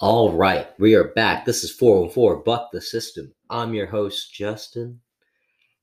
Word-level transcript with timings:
All 0.00 0.32
right, 0.32 0.68
we 0.78 0.94
are 0.94 1.08
back. 1.08 1.44
This 1.44 1.64
is 1.64 1.72
404 1.72 2.44
Buck 2.44 2.70
the 2.70 2.80
System. 2.80 3.34
I'm 3.50 3.74
your 3.74 3.88
host, 3.88 4.32
Justin, 4.32 5.00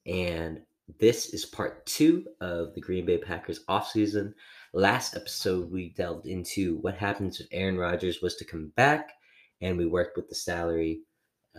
and 0.06 0.62
this 1.02 1.33
is 1.33 1.43
part 1.43 1.85
two 1.85 2.25
of 2.40 2.74
the 2.74 2.80
Green 2.80 3.06
Bay 3.06 3.17
Packers 3.17 3.66
offseason. 3.67 4.33
Last 4.72 5.17
episode, 5.17 5.70
we 5.70 5.90
delved 5.90 6.28
into 6.28 6.78
what 6.78 6.96
happens 6.96 7.42
if 7.42 7.48
Aaron 7.51 7.78
Rodgers 7.78 8.21
was 8.21 8.38
to 8.38 8.46
come 8.46 8.71
back, 8.78 9.12
and 9.59 9.78
we 9.78 9.86
worked 9.86 10.16
with 10.16 10.29
the 10.29 10.36
salary 10.36 11.02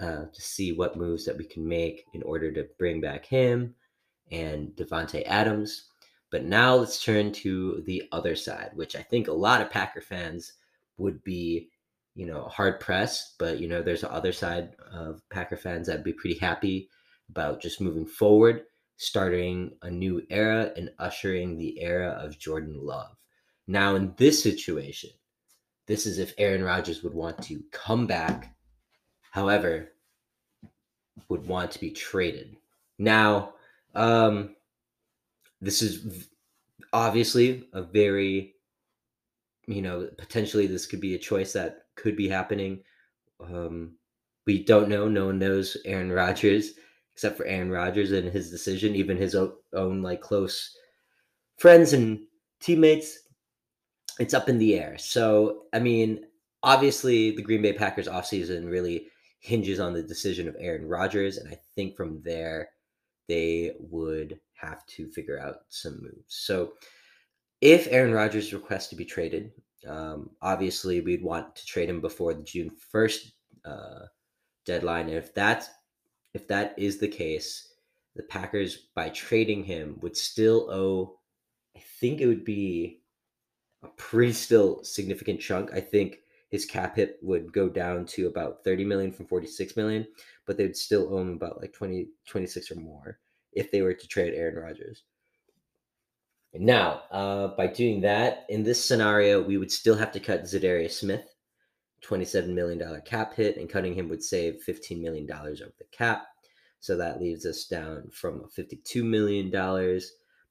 uh, 0.00 0.24
to 0.32 0.40
see 0.40 0.72
what 0.72 0.96
moves 0.96 1.26
that 1.26 1.36
we 1.36 1.44
can 1.44 1.68
make 1.68 2.06
in 2.14 2.22
order 2.22 2.50
to 2.52 2.66
bring 2.78 3.02
back 3.02 3.26
him 3.26 3.74
and 4.32 4.68
Davante 4.76 5.24
Adams. 5.26 5.90
But 6.30 6.44
now 6.44 6.76
let's 6.76 7.04
turn 7.04 7.32
to 7.32 7.82
the 7.84 8.04
other 8.12 8.34
side, 8.34 8.70
which 8.72 8.96
I 8.96 9.02
think 9.02 9.28
a 9.28 9.32
lot 9.32 9.60
of 9.60 9.68
Packer 9.68 10.00
fans 10.00 10.54
would 10.96 11.22
be, 11.22 11.68
you 12.16 12.26
know, 12.26 12.44
hard 12.44 12.80
pressed. 12.80 13.38
But 13.38 13.60
you 13.60 13.68
know, 13.68 13.82
there's 13.82 14.00
the 14.00 14.12
other 14.12 14.32
side 14.32 14.74
of 14.92 15.22
Packer 15.30 15.56
fans 15.56 15.86
that'd 15.86 16.02
be 16.02 16.12
pretty 16.12 16.38
happy 16.38 16.88
about 17.30 17.60
just 17.60 17.80
moving 17.80 18.06
forward, 18.06 18.62
starting 18.96 19.76
a 19.82 19.90
new 19.90 20.22
era 20.30 20.72
and 20.76 20.90
ushering 20.98 21.56
the 21.56 21.80
era 21.80 22.18
of 22.20 22.38
Jordan 22.38 22.78
Love. 22.80 23.14
Now, 23.68 23.96
in 23.96 24.14
this 24.16 24.42
situation, 24.42 25.10
this 25.86 26.06
is 26.06 26.18
if 26.18 26.34
Aaron 26.38 26.64
Rodgers 26.64 27.02
would 27.02 27.14
want 27.14 27.42
to 27.44 27.62
come 27.70 28.06
back, 28.06 28.56
however, 29.30 29.92
would 31.28 31.46
want 31.46 31.70
to 31.72 31.80
be 31.80 31.90
traded. 31.90 32.56
Now, 32.98 33.54
um, 33.94 34.56
this 35.60 35.82
is 35.82 36.28
obviously 36.92 37.68
a 37.72 37.82
very, 37.82 38.54
you 39.66 39.82
know, 39.82 40.08
potentially 40.16 40.66
this 40.66 40.86
could 40.86 41.00
be 41.00 41.14
a 41.14 41.18
choice 41.18 41.52
that 41.52 41.85
could 41.96 42.16
be 42.16 42.28
happening. 42.28 42.82
Um, 43.40 43.96
we 44.46 44.62
don't 44.62 44.88
know. 44.88 45.08
No 45.08 45.26
one 45.26 45.38
knows 45.38 45.76
Aaron 45.84 46.12
Rodgers 46.12 46.72
except 47.16 47.38
for 47.38 47.46
Aaron 47.46 47.70
Rodgers 47.70 48.12
and 48.12 48.28
his 48.28 48.50
decision. 48.50 48.94
Even 48.94 49.16
his 49.16 49.34
own, 49.34 49.52
own 49.72 50.02
like 50.02 50.20
close 50.20 50.76
friends 51.56 51.94
and 51.94 52.20
teammates, 52.60 53.20
it's 54.18 54.34
up 54.34 54.50
in 54.50 54.58
the 54.58 54.78
air. 54.78 54.98
So, 54.98 55.62
I 55.72 55.78
mean, 55.78 56.26
obviously, 56.62 57.34
the 57.34 57.42
Green 57.42 57.62
Bay 57.62 57.72
Packers 57.72 58.06
offseason 58.06 58.70
really 58.70 59.06
hinges 59.40 59.80
on 59.80 59.94
the 59.94 60.02
decision 60.02 60.46
of 60.46 60.56
Aaron 60.58 60.86
Rodgers, 60.86 61.38
and 61.38 61.48
I 61.48 61.58
think 61.74 61.96
from 61.96 62.20
there 62.22 62.68
they 63.28 63.72
would 63.78 64.38
have 64.52 64.84
to 64.86 65.08
figure 65.08 65.40
out 65.40 65.60
some 65.70 66.02
moves. 66.02 66.24
So, 66.28 66.74
if 67.62 67.88
Aaron 67.90 68.12
Rodgers 68.12 68.52
requests 68.52 68.88
to 68.88 68.96
be 68.96 69.06
traded, 69.06 69.52
um, 69.88 70.30
obviously 70.42 71.00
we'd 71.00 71.22
want 71.22 71.54
to 71.56 71.66
trade 71.66 71.88
him 71.88 72.00
before 72.00 72.34
the 72.34 72.42
June 72.42 72.70
first 72.70 73.32
uh, 73.64 74.06
deadline. 74.64 75.08
And 75.08 75.16
if 75.16 75.34
that's 75.34 75.68
if 76.34 76.46
that 76.48 76.74
is 76.76 76.98
the 76.98 77.08
case, 77.08 77.74
the 78.14 78.22
Packers 78.24 78.88
by 78.94 79.08
trading 79.10 79.64
him 79.64 79.98
would 80.00 80.16
still 80.16 80.70
owe. 80.70 81.18
I 81.76 81.80
think 82.00 82.20
it 82.20 82.26
would 82.26 82.44
be 82.44 83.00
a 83.82 83.88
pretty 83.88 84.32
still 84.32 84.82
significant 84.84 85.40
chunk. 85.40 85.72
I 85.72 85.80
think 85.80 86.20
his 86.50 86.64
cap 86.64 86.96
hit 86.96 87.18
would 87.22 87.52
go 87.52 87.68
down 87.68 88.06
to 88.06 88.28
about 88.28 88.64
30 88.64 88.84
million 88.84 89.12
from 89.12 89.26
46 89.26 89.76
million, 89.76 90.06
but 90.46 90.56
they'd 90.56 90.76
still 90.76 91.12
owe 91.12 91.20
him 91.20 91.34
about 91.34 91.60
like 91.60 91.72
20, 91.72 92.08
26 92.26 92.70
or 92.70 92.76
more 92.76 93.18
if 93.52 93.70
they 93.70 93.82
were 93.82 93.94
to 93.94 94.08
trade 94.08 94.34
Aaron 94.34 94.56
Rodgers. 94.56 95.02
Now, 96.54 97.02
uh, 97.10 97.48
by 97.48 97.66
doing 97.66 98.00
that, 98.02 98.46
in 98.48 98.62
this 98.62 98.82
scenario, 98.82 99.42
we 99.42 99.58
would 99.58 99.70
still 99.70 99.94
have 99.94 100.12
to 100.12 100.20
cut 100.20 100.44
Za'Darius 100.44 100.92
Smith, 100.92 101.34
$27 102.02 102.48
million 102.54 103.02
cap 103.04 103.34
hit, 103.34 103.58
and 103.58 103.68
cutting 103.68 103.94
him 103.94 104.08
would 104.08 104.22
save 104.22 104.62
$15 104.66 105.00
million 105.00 105.30
of 105.30 105.72
the 105.78 105.84
cap. 105.92 106.26
So 106.80 106.96
that 106.96 107.20
leaves 107.20 107.44
us 107.44 107.66
down 107.66 108.08
from 108.10 108.44
$52 108.56 109.02
million 109.04 110.00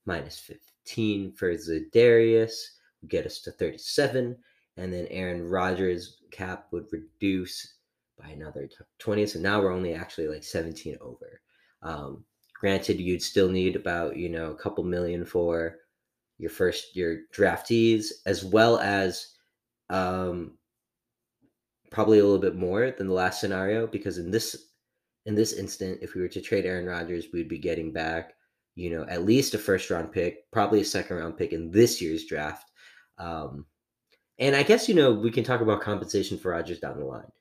minus 0.06 0.40
15 0.40 1.32
for 1.34 1.54
Za'Darius, 1.54 2.54
would 3.02 3.10
get 3.10 3.26
us 3.26 3.40
to 3.42 3.52
37 3.52 4.38
and 4.78 4.94
then 4.94 5.08
Aaron 5.10 5.48
Rodgers' 5.48 6.18
cap 6.32 6.68
would 6.72 6.86
reduce 6.92 7.76
by 8.22 8.30
another 8.30 8.70
20. 9.00 9.26
So 9.26 9.40
now 9.40 9.62
we're 9.62 9.72
only 9.72 9.94
actually 9.94 10.28
like 10.28 10.44
17 10.44 10.98
over. 11.02 11.42
Um, 11.82 12.26
granted, 12.60 13.00
you'd 13.00 13.22
still 13.22 13.50
need 13.50 13.76
about, 13.76 14.18
you 14.18 14.30
know, 14.30 14.52
a 14.52 14.56
couple 14.56 14.84
million 14.84 15.26
for 15.26 15.78
your 16.38 16.50
first 16.50 16.96
your 16.96 17.20
draftees, 17.36 18.08
as 18.26 18.44
well 18.44 18.80
as 18.80 19.34
um, 19.90 20.58
probably 21.92 22.20
a 22.20 22.24
little 22.24 22.40
bit 22.40 22.56
more 22.56 22.92
than 22.92 23.08
the 23.08 23.14
last 23.14 23.40
scenario, 23.40 23.88
because 23.88 24.18
in 24.18 24.32
this 24.32 24.70
in 25.26 25.36
this 25.36 25.54
instant, 25.54 26.00
if 26.02 26.14
we 26.14 26.22
were 26.22 26.28
to 26.28 26.42
trade 26.42 26.66
Aaron 26.66 26.86
Rodgers, 26.86 27.28
we'd 27.34 27.50
be 27.50 27.58
getting 27.58 27.92
back, 27.92 28.34
you 28.76 28.90
know, 28.92 29.06
at 29.10 29.26
least 29.26 29.54
a 29.54 29.58
first 29.58 29.90
round 29.90 30.12
pick, 30.12 30.50
probably 30.52 30.82
a 30.82 30.86
second 30.86 31.18
round 31.18 31.38
pick 31.38 31.52
in 31.52 31.72
this 31.72 32.02
year's 32.02 32.26
draft. 32.26 32.70
Um, 33.18 33.66
and 34.38 34.56
I 34.56 34.64
guess, 34.64 34.88
you 34.88 34.96
know, 34.96 35.14
we 35.14 35.32
can 35.32 35.44
talk 35.44 35.62
about 35.62 35.82
compensation 35.82 36.38
for 36.38 36.52
Rodgers 36.52 36.80
down 36.80 37.00
the 37.00 37.06
line. 37.06 37.32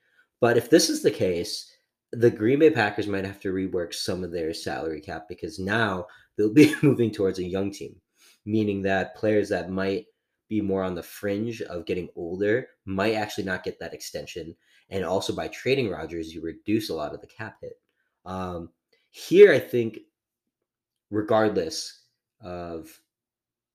But 0.40 0.56
if 0.56 0.70
this 0.70 0.88
is 0.88 1.02
the 1.02 1.10
case, 1.10 1.70
the 2.12 2.30
Green 2.30 2.60
Bay 2.60 2.70
Packers 2.70 3.06
might 3.06 3.24
have 3.24 3.40
to 3.40 3.52
rework 3.52 3.92
some 3.92 4.22
of 4.22 4.30
their 4.30 4.54
salary 4.54 5.00
cap 5.00 5.24
because 5.28 5.58
now 5.58 6.06
they'll 6.36 6.52
be 6.52 6.74
moving 6.82 7.10
towards 7.10 7.38
a 7.38 7.44
young 7.44 7.70
team, 7.72 7.96
meaning 8.44 8.82
that 8.82 9.16
players 9.16 9.48
that 9.48 9.70
might 9.70 10.06
be 10.48 10.60
more 10.60 10.82
on 10.82 10.94
the 10.94 11.02
fringe 11.02 11.62
of 11.62 11.86
getting 11.86 12.08
older 12.16 12.68
might 12.84 13.14
actually 13.14 13.44
not 13.44 13.64
get 13.64 13.78
that 13.80 13.94
extension. 13.94 14.54
And 14.90 15.04
also 15.04 15.34
by 15.34 15.48
trading 15.48 15.90
Rodgers, 15.90 16.34
you 16.34 16.42
reduce 16.42 16.90
a 16.90 16.94
lot 16.94 17.14
of 17.14 17.20
the 17.20 17.26
cap 17.26 17.56
hit. 17.60 17.80
Um, 18.26 18.70
here, 19.10 19.52
I 19.52 19.58
think, 19.58 20.00
regardless 21.10 22.02
of 22.40 23.00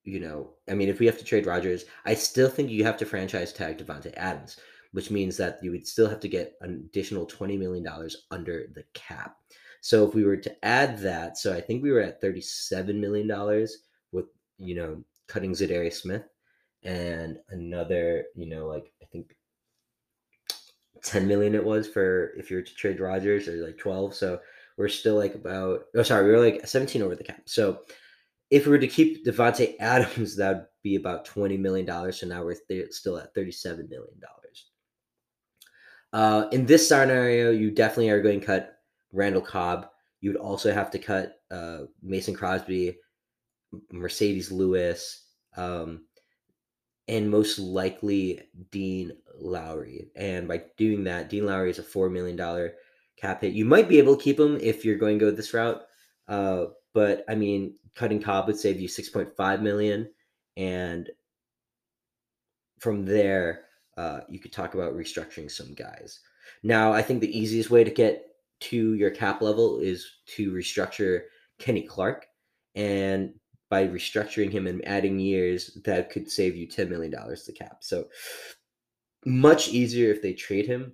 you 0.03 0.19
know, 0.19 0.51
I 0.69 0.73
mean, 0.73 0.89
if 0.89 0.99
we 0.99 1.05
have 1.05 1.17
to 1.19 1.23
trade 1.23 1.45
Rodgers, 1.45 1.85
I 2.05 2.13
still 2.13 2.49
think 2.49 2.69
you 2.69 2.83
have 2.83 2.97
to 2.97 3.05
franchise 3.05 3.53
tag 3.53 3.77
Davante 3.77 4.13
Adams, 4.17 4.57
which 4.91 5.11
means 5.11 5.37
that 5.37 5.59
you 5.61 5.71
would 5.71 5.87
still 5.87 6.09
have 6.09 6.19
to 6.21 6.27
get 6.27 6.55
an 6.61 6.85
additional 6.89 7.27
$20 7.27 7.59
million 7.59 7.87
under 8.31 8.67
the 8.73 8.83
cap. 8.93 9.35
So 9.81 10.07
if 10.07 10.15
we 10.15 10.23
were 10.23 10.37
to 10.37 10.65
add 10.65 10.97
that, 10.99 11.37
so 11.37 11.53
I 11.53 11.61
think 11.61 11.83
we 11.83 11.91
were 11.91 12.01
at 12.01 12.21
$37 12.21 12.99
million 12.99 13.29
you 14.59 14.75
know, 14.75 15.03
cutting 15.27 15.51
Za'Darius 15.51 15.93
Smith 15.93 16.23
and 16.83 17.37
another, 17.49 18.25
you 18.35 18.47
know, 18.47 18.67
like 18.67 18.91
I 19.01 19.05
think 19.05 19.35
10 21.03 21.27
million 21.27 21.55
it 21.55 21.63
was 21.63 21.87
for 21.87 22.31
if 22.37 22.51
you 22.51 22.57
were 22.57 22.63
to 22.63 22.75
trade 22.75 22.99
Rodgers 22.99 23.47
or 23.47 23.65
like 23.65 23.77
12. 23.77 24.13
So 24.13 24.39
we're 24.77 24.89
still 24.89 25.15
like 25.15 25.35
about, 25.35 25.85
oh, 25.95 26.03
sorry, 26.03 26.25
we 26.25 26.31
were 26.31 26.39
like 26.39 26.67
17 26.67 27.01
over 27.01 27.15
the 27.15 27.23
cap. 27.23 27.41
So 27.45 27.79
if 28.49 28.65
we 28.65 28.71
were 28.71 28.79
to 28.79 28.87
keep 28.87 29.25
Davante 29.25 29.75
Adams, 29.79 30.35
that 30.37 30.55
would 30.55 30.65
be 30.83 30.95
about 30.95 31.25
twenty 31.25 31.57
million 31.57 31.85
dollars. 31.85 32.19
So 32.19 32.27
now 32.27 32.43
we're 32.43 32.55
th- 32.67 32.91
still 32.91 33.17
at 33.17 33.33
thirty-seven 33.33 33.89
million 33.89 34.19
dollars. 34.19 34.65
Uh, 36.11 36.49
in 36.51 36.65
this 36.65 36.87
scenario, 36.87 37.51
you 37.51 37.71
definitely 37.71 38.09
are 38.09 38.21
going 38.21 38.39
to 38.39 38.45
cut 38.45 38.79
Randall 39.11 39.41
Cobb. 39.41 39.87
You 40.21 40.31
would 40.31 40.39
also 40.39 40.73
have 40.73 40.89
to 40.91 40.99
cut 40.99 41.39
uh, 41.51 41.81
Mason 42.01 42.33
Crosby, 42.33 42.97
Marcedes 43.93 44.51
Lewis, 44.51 45.25
um, 45.57 46.05
and 47.07 47.29
most 47.29 47.59
likely 47.59 48.41
Dean 48.71 49.11
Lowry. 49.35 50.09
And 50.15 50.47
by 50.47 50.63
doing 50.77 51.03
that, 51.05 51.29
Dean 51.29 51.45
Lowry 51.45 51.71
is 51.71 51.79
a 51.79 51.83
four 51.83 52.09
million 52.09 52.35
dollar 52.35 52.73
cap 53.17 53.41
hit. 53.41 53.53
You 53.53 53.65
might 53.65 53.89
be 53.89 53.97
able 53.97 54.15
to 54.15 54.23
keep 54.23 54.39
him 54.39 54.57
if 54.61 54.85
you're 54.85 54.97
going 54.97 55.19
to 55.19 55.25
go 55.25 55.31
this 55.31 55.53
route. 55.53 55.81
Uh, 56.27 56.65
but 56.93 57.23
I 57.27 57.35
mean, 57.35 57.75
cutting 57.95 58.21
Cobb 58.21 58.47
would 58.47 58.57
save 58.57 58.79
you 58.79 58.87
6.5 58.87 59.61
million, 59.61 60.09
and 60.57 61.09
from 62.79 63.05
there, 63.05 63.65
uh, 63.97 64.21
you 64.29 64.39
could 64.39 64.53
talk 64.53 64.73
about 64.73 64.95
restructuring 64.95 65.51
some 65.51 65.73
guys. 65.73 66.19
Now, 66.63 66.93
I 66.93 67.01
think 67.01 67.21
the 67.21 67.37
easiest 67.37 67.69
way 67.69 67.83
to 67.83 67.91
get 67.91 68.25
to 68.61 68.93
your 68.93 69.11
cap 69.11 69.41
level 69.41 69.79
is 69.79 70.05
to 70.35 70.51
restructure 70.51 71.23
Kenny 71.57 71.81
Clark, 71.81 72.27
and 72.75 73.33
by 73.69 73.87
restructuring 73.87 74.51
him 74.51 74.67
and 74.67 74.85
adding 74.85 75.19
years, 75.19 75.77
that 75.85 76.09
could 76.09 76.29
save 76.29 76.55
you 76.55 76.67
$10 76.67 76.89
million 76.89 77.11
to 77.11 77.51
cap. 77.53 77.77
So 77.81 78.07
much 79.25 79.69
easier 79.69 80.11
if 80.11 80.21
they 80.21 80.33
trade 80.33 80.65
him. 80.65 80.93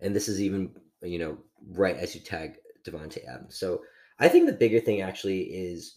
And 0.00 0.14
this 0.14 0.28
is 0.28 0.40
even, 0.40 0.70
you 1.02 1.18
know, 1.18 1.38
right 1.70 1.96
as 1.96 2.14
you 2.14 2.20
tag 2.20 2.56
Davante 2.84 3.26
Adams. 3.26 3.58
So 3.58 3.82
I 4.18 4.28
think 4.28 4.46
the 4.46 4.52
bigger 4.52 4.80
thing 4.80 5.00
actually 5.00 5.42
is 5.42 5.96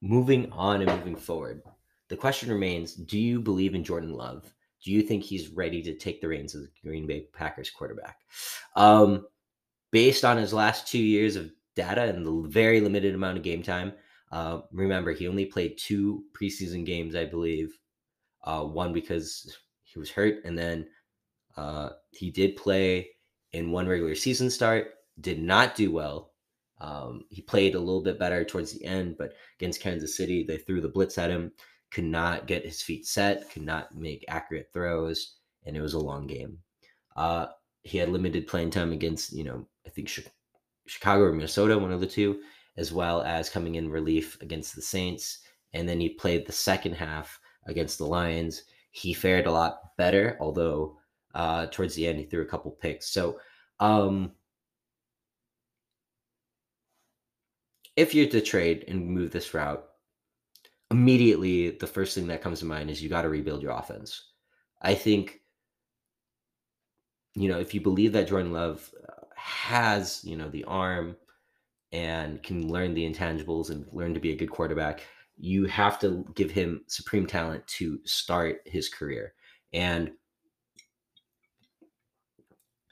moving 0.00 0.50
on 0.52 0.82
and 0.82 0.90
moving 0.98 1.16
forward. 1.16 1.62
The 2.08 2.16
question 2.16 2.50
remains 2.50 2.94
do 2.94 3.18
you 3.18 3.40
believe 3.40 3.74
in 3.74 3.84
Jordan 3.84 4.14
Love? 4.14 4.52
Do 4.82 4.90
you 4.90 5.02
think 5.02 5.22
he's 5.22 5.48
ready 5.48 5.82
to 5.82 5.94
take 5.94 6.20
the 6.20 6.28
reins 6.28 6.54
of 6.54 6.62
the 6.62 6.70
Green 6.82 7.06
Bay 7.06 7.26
Packers 7.34 7.70
quarterback? 7.70 8.20
Um, 8.76 9.26
based 9.90 10.24
on 10.24 10.38
his 10.38 10.54
last 10.54 10.88
two 10.88 10.98
years 10.98 11.36
of 11.36 11.50
data 11.82 12.02
and 12.02 12.26
the 12.26 12.48
very 12.48 12.80
limited 12.80 13.14
amount 13.14 13.38
of 13.38 13.44
game 13.44 13.62
time, 13.62 13.92
uh, 14.32 14.60
remember, 14.72 15.12
he 15.12 15.28
only 15.28 15.46
played 15.46 15.78
two 15.78 16.24
preseason 16.38 16.84
games, 16.84 17.14
I 17.16 17.24
believe. 17.24 17.76
Uh, 18.42 18.62
one 18.64 18.92
because 18.92 19.56
he 19.82 19.98
was 19.98 20.10
hurt, 20.10 20.44
and 20.44 20.56
then 20.56 20.86
uh, 21.56 21.90
he 22.10 22.30
did 22.30 22.56
play 22.56 23.10
in 23.52 23.70
one 23.70 23.86
regular 23.88 24.14
season 24.14 24.50
start. 24.50 24.92
Did 25.20 25.42
not 25.42 25.74
do 25.74 25.90
well. 25.90 26.32
Um, 26.80 27.24
he 27.28 27.42
played 27.42 27.74
a 27.74 27.78
little 27.78 28.02
bit 28.02 28.18
better 28.18 28.44
towards 28.44 28.72
the 28.72 28.84
end, 28.84 29.16
but 29.18 29.34
against 29.58 29.82
Kansas 29.82 30.16
City, 30.16 30.42
they 30.42 30.56
threw 30.56 30.80
the 30.80 30.88
blitz 30.88 31.18
at 31.18 31.30
him. 31.30 31.52
Could 31.90 32.04
not 32.04 32.46
get 32.46 32.64
his 32.64 32.80
feet 32.80 33.06
set. 33.06 33.50
Could 33.50 33.64
not 33.64 33.94
make 33.94 34.24
accurate 34.28 34.70
throws, 34.72 35.36
and 35.66 35.76
it 35.76 35.82
was 35.82 35.94
a 35.94 35.98
long 35.98 36.26
game. 36.26 36.58
Uh, 37.16 37.46
he 37.82 37.98
had 37.98 38.08
limited 38.08 38.46
playing 38.46 38.70
time 38.70 38.92
against, 38.92 39.32
you 39.32 39.44
know, 39.44 39.66
I 39.86 39.90
think 39.90 40.08
Chicago 40.86 41.24
or 41.24 41.32
Minnesota, 41.32 41.78
one 41.78 41.92
of 41.92 42.00
the 42.00 42.06
two, 42.06 42.40
as 42.76 42.92
well 42.92 43.22
as 43.22 43.50
coming 43.50 43.76
in 43.76 43.90
relief 43.90 44.36
against 44.40 44.74
the 44.74 44.82
Saints. 44.82 45.40
And 45.72 45.88
then 45.88 46.00
he 46.00 46.08
played 46.08 46.46
the 46.46 46.52
second 46.52 46.94
half 46.94 47.38
against 47.66 47.98
the 47.98 48.06
Lions. 48.06 48.64
He 48.90 49.12
fared 49.12 49.46
a 49.46 49.52
lot 49.52 49.96
better, 49.96 50.36
although 50.40 50.98
uh, 51.34 51.66
towards 51.66 51.94
the 51.94 52.06
end 52.06 52.18
he 52.18 52.24
threw 52.24 52.42
a 52.42 52.46
couple 52.46 52.70
picks. 52.72 53.10
So, 53.10 53.38
um, 53.78 54.32
if 57.96 58.14
you're 58.14 58.28
to 58.28 58.40
trade 58.40 58.84
and 58.88 59.06
move 59.06 59.30
this 59.30 59.52
route, 59.52 59.84
immediately 60.90 61.70
the 61.70 61.86
first 61.86 62.14
thing 62.14 62.26
that 62.28 62.42
comes 62.42 62.60
to 62.60 62.64
mind 62.64 62.90
is 62.90 63.02
you 63.02 63.08
got 63.08 63.22
to 63.22 63.28
rebuild 63.28 63.62
your 63.62 63.72
offense. 63.72 64.30
I 64.82 64.94
think, 64.94 65.40
you 67.34 67.48
know, 67.48 67.60
if 67.60 67.74
you 67.74 67.80
believe 67.80 68.12
that 68.12 68.28
Jordan 68.28 68.52
Love 68.52 68.90
has, 69.40 70.20
you 70.24 70.36
know, 70.36 70.48
the 70.48 70.64
arm 70.64 71.16
and 71.92 72.42
can 72.42 72.68
learn 72.68 72.94
the 72.94 73.10
intangibles 73.10 73.70
and 73.70 73.86
learn 73.92 74.14
to 74.14 74.20
be 74.20 74.32
a 74.32 74.36
good 74.36 74.50
quarterback, 74.50 75.02
you 75.36 75.64
have 75.66 75.98
to 76.00 76.24
give 76.34 76.50
him 76.50 76.82
supreme 76.86 77.26
talent 77.26 77.66
to 77.66 77.98
start 78.04 78.60
his 78.66 78.88
career. 78.88 79.34
And 79.72 80.12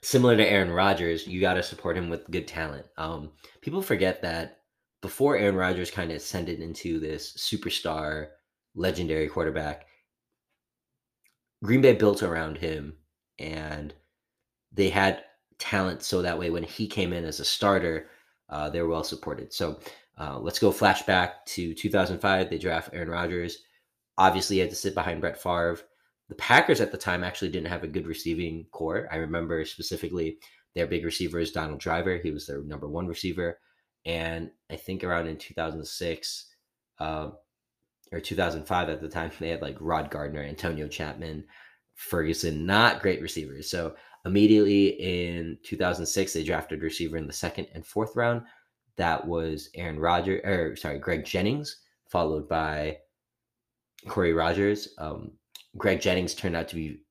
similar 0.01 0.35
to 0.35 0.45
Aaron 0.45 0.71
Rodgers, 0.71 1.27
you 1.27 1.39
got 1.39 1.53
to 1.53 1.63
support 1.63 1.97
him 1.97 2.09
with 2.09 2.29
good 2.31 2.47
talent. 2.47 2.85
Um, 2.97 3.31
people 3.61 3.81
forget 3.81 4.21
that 4.21 4.61
before 5.01 5.37
Aaron 5.37 5.55
Rodgers 5.55 5.91
kind 5.91 6.11
of 6.11 6.17
ascended 6.17 6.59
into 6.59 6.99
this 6.99 7.33
superstar, 7.37 8.29
legendary 8.75 9.27
quarterback, 9.27 9.85
Green 11.63 11.81
Bay 11.81 11.93
built 11.93 12.23
around 12.23 12.57
him 12.57 12.93
and 13.37 13.93
they 14.71 14.89
had 14.89 15.23
talent 15.59 16.01
so 16.01 16.21
that 16.21 16.39
way 16.39 16.49
when 16.49 16.63
he 16.63 16.87
came 16.87 17.13
in 17.13 17.25
as 17.25 17.39
a 17.39 17.45
starter, 17.45 18.07
uh, 18.49 18.69
they 18.69 18.81
were 18.81 18.89
well 18.89 19.03
supported. 19.03 19.53
So 19.53 19.79
uh, 20.17 20.39
let's 20.39 20.59
go 20.59 20.71
flashback 20.71 21.45
to 21.47 21.73
2005. 21.73 22.49
They 22.49 22.57
draft 22.57 22.89
Aaron 22.93 23.09
Rodgers. 23.09 23.59
Obviously, 24.17 24.57
he 24.57 24.61
had 24.61 24.69
to 24.69 24.75
sit 24.75 24.95
behind 24.95 25.21
Brett 25.21 25.41
Favre. 25.41 25.79
The 26.27 26.35
Packers 26.35 26.81
at 26.81 26.91
the 26.91 26.97
time 26.97 27.23
actually 27.23 27.49
didn't 27.49 27.69
have 27.69 27.83
a 27.83 27.87
good 27.87 28.07
receiving 28.07 28.65
corps. 28.71 29.07
I 29.11 29.17
remember 29.17 29.63
specifically 29.65 30.39
their 30.75 30.87
big 30.87 31.05
receiver 31.05 31.39
is 31.39 31.51
Donald 31.51 31.79
Driver. 31.79 32.17
He 32.17 32.31
was 32.31 32.45
their 32.45 32.61
number 32.63 32.87
one 32.87 33.07
receiver. 33.07 33.59
And 34.05 34.51
I 34.69 34.75
think 34.75 35.03
around 35.03 35.27
in 35.27 35.37
2006 35.37 36.45
uh, 36.99 37.29
or 38.11 38.19
2005 38.19 38.89
at 38.89 39.01
the 39.01 39.09
time, 39.09 39.31
they 39.39 39.49
had 39.49 39.61
like 39.61 39.77
Rod 39.79 40.11
Gardner, 40.11 40.43
Antonio 40.43 40.87
Chatman, 40.87 41.43
Ferguson, 41.95 42.65
not 42.65 43.01
great 43.01 43.21
receivers. 43.21 43.69
So 43.69 43.95
immediately 44.25 44.87
in 44.87 45.57
2006, 45.63 46.33
they 46.33 46.43
drafted 46.43 46.81
receiver 46.81 47.17
in 47.17 47.27
the 47.27 47.33
second 47.33 47.67
and 47.73 47.85
fourth 47.85 48.15
round. 48.15 48.43
That 48.97 49.25
was 49.25 49.69
Aaron 49.75 49.99
Rodgers, 49.99 50.41
or 50.43 50.75
sorry, 50.75 50.99
Greg 50.99 51.23
Jennings, 51.23 51.81
followed 52.09 52.47
by 52.49 52.97
Cory 54.07 54.33
Rodgers. 54.33 54.89
Um, 54.97 55.31
Greg 55.77 56.01
Jennings 56.01 56.33
turned 56.33 56.55
out 56.55 56.67
to 56.69 56.75
be 56.75 57.01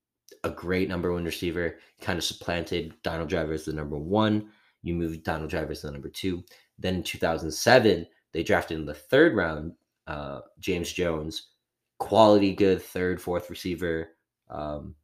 a 0.45 0.51
great 0.51 0.89
number 0.89 1.13
one 1.13 1.25
receiver, 1.25 1.79
kind 2.01 2.19
of 2.19 2.25
supplanted 2.25 2.95
Donald 3.03 3.29
Driver 3.29 3.53
as 3.53 3.65
the 3.65 3.73
number 3.73 3.99
one. 3.99 4.51
You 4.83 4.95
moved 4.95 5.25
Donald 5.25 5.51
Driver 5.51 5.73
as 5.73 5.83
the 5.83 5.91
number 5.91 6.09
two. 6.09 6.45
Then 6.79 6.97
in 6.97 7.03
2007, 7.03 8.07
they 8.33 8.43
drafted 8.43 8.79
in 8.79 8.87
the 8.87 8.95
third 8.95 9.35
round 9.35 9.73
uh, 10.07 10.41
James 10.59 10.93
Jones, 10.93 11.51
quality, 11.99 12.55
good 12.55 12.83
third, 12.83 13.21
fourth 13.21 13.51
receiver. 13.51 14.11
Um, 14.49 14.95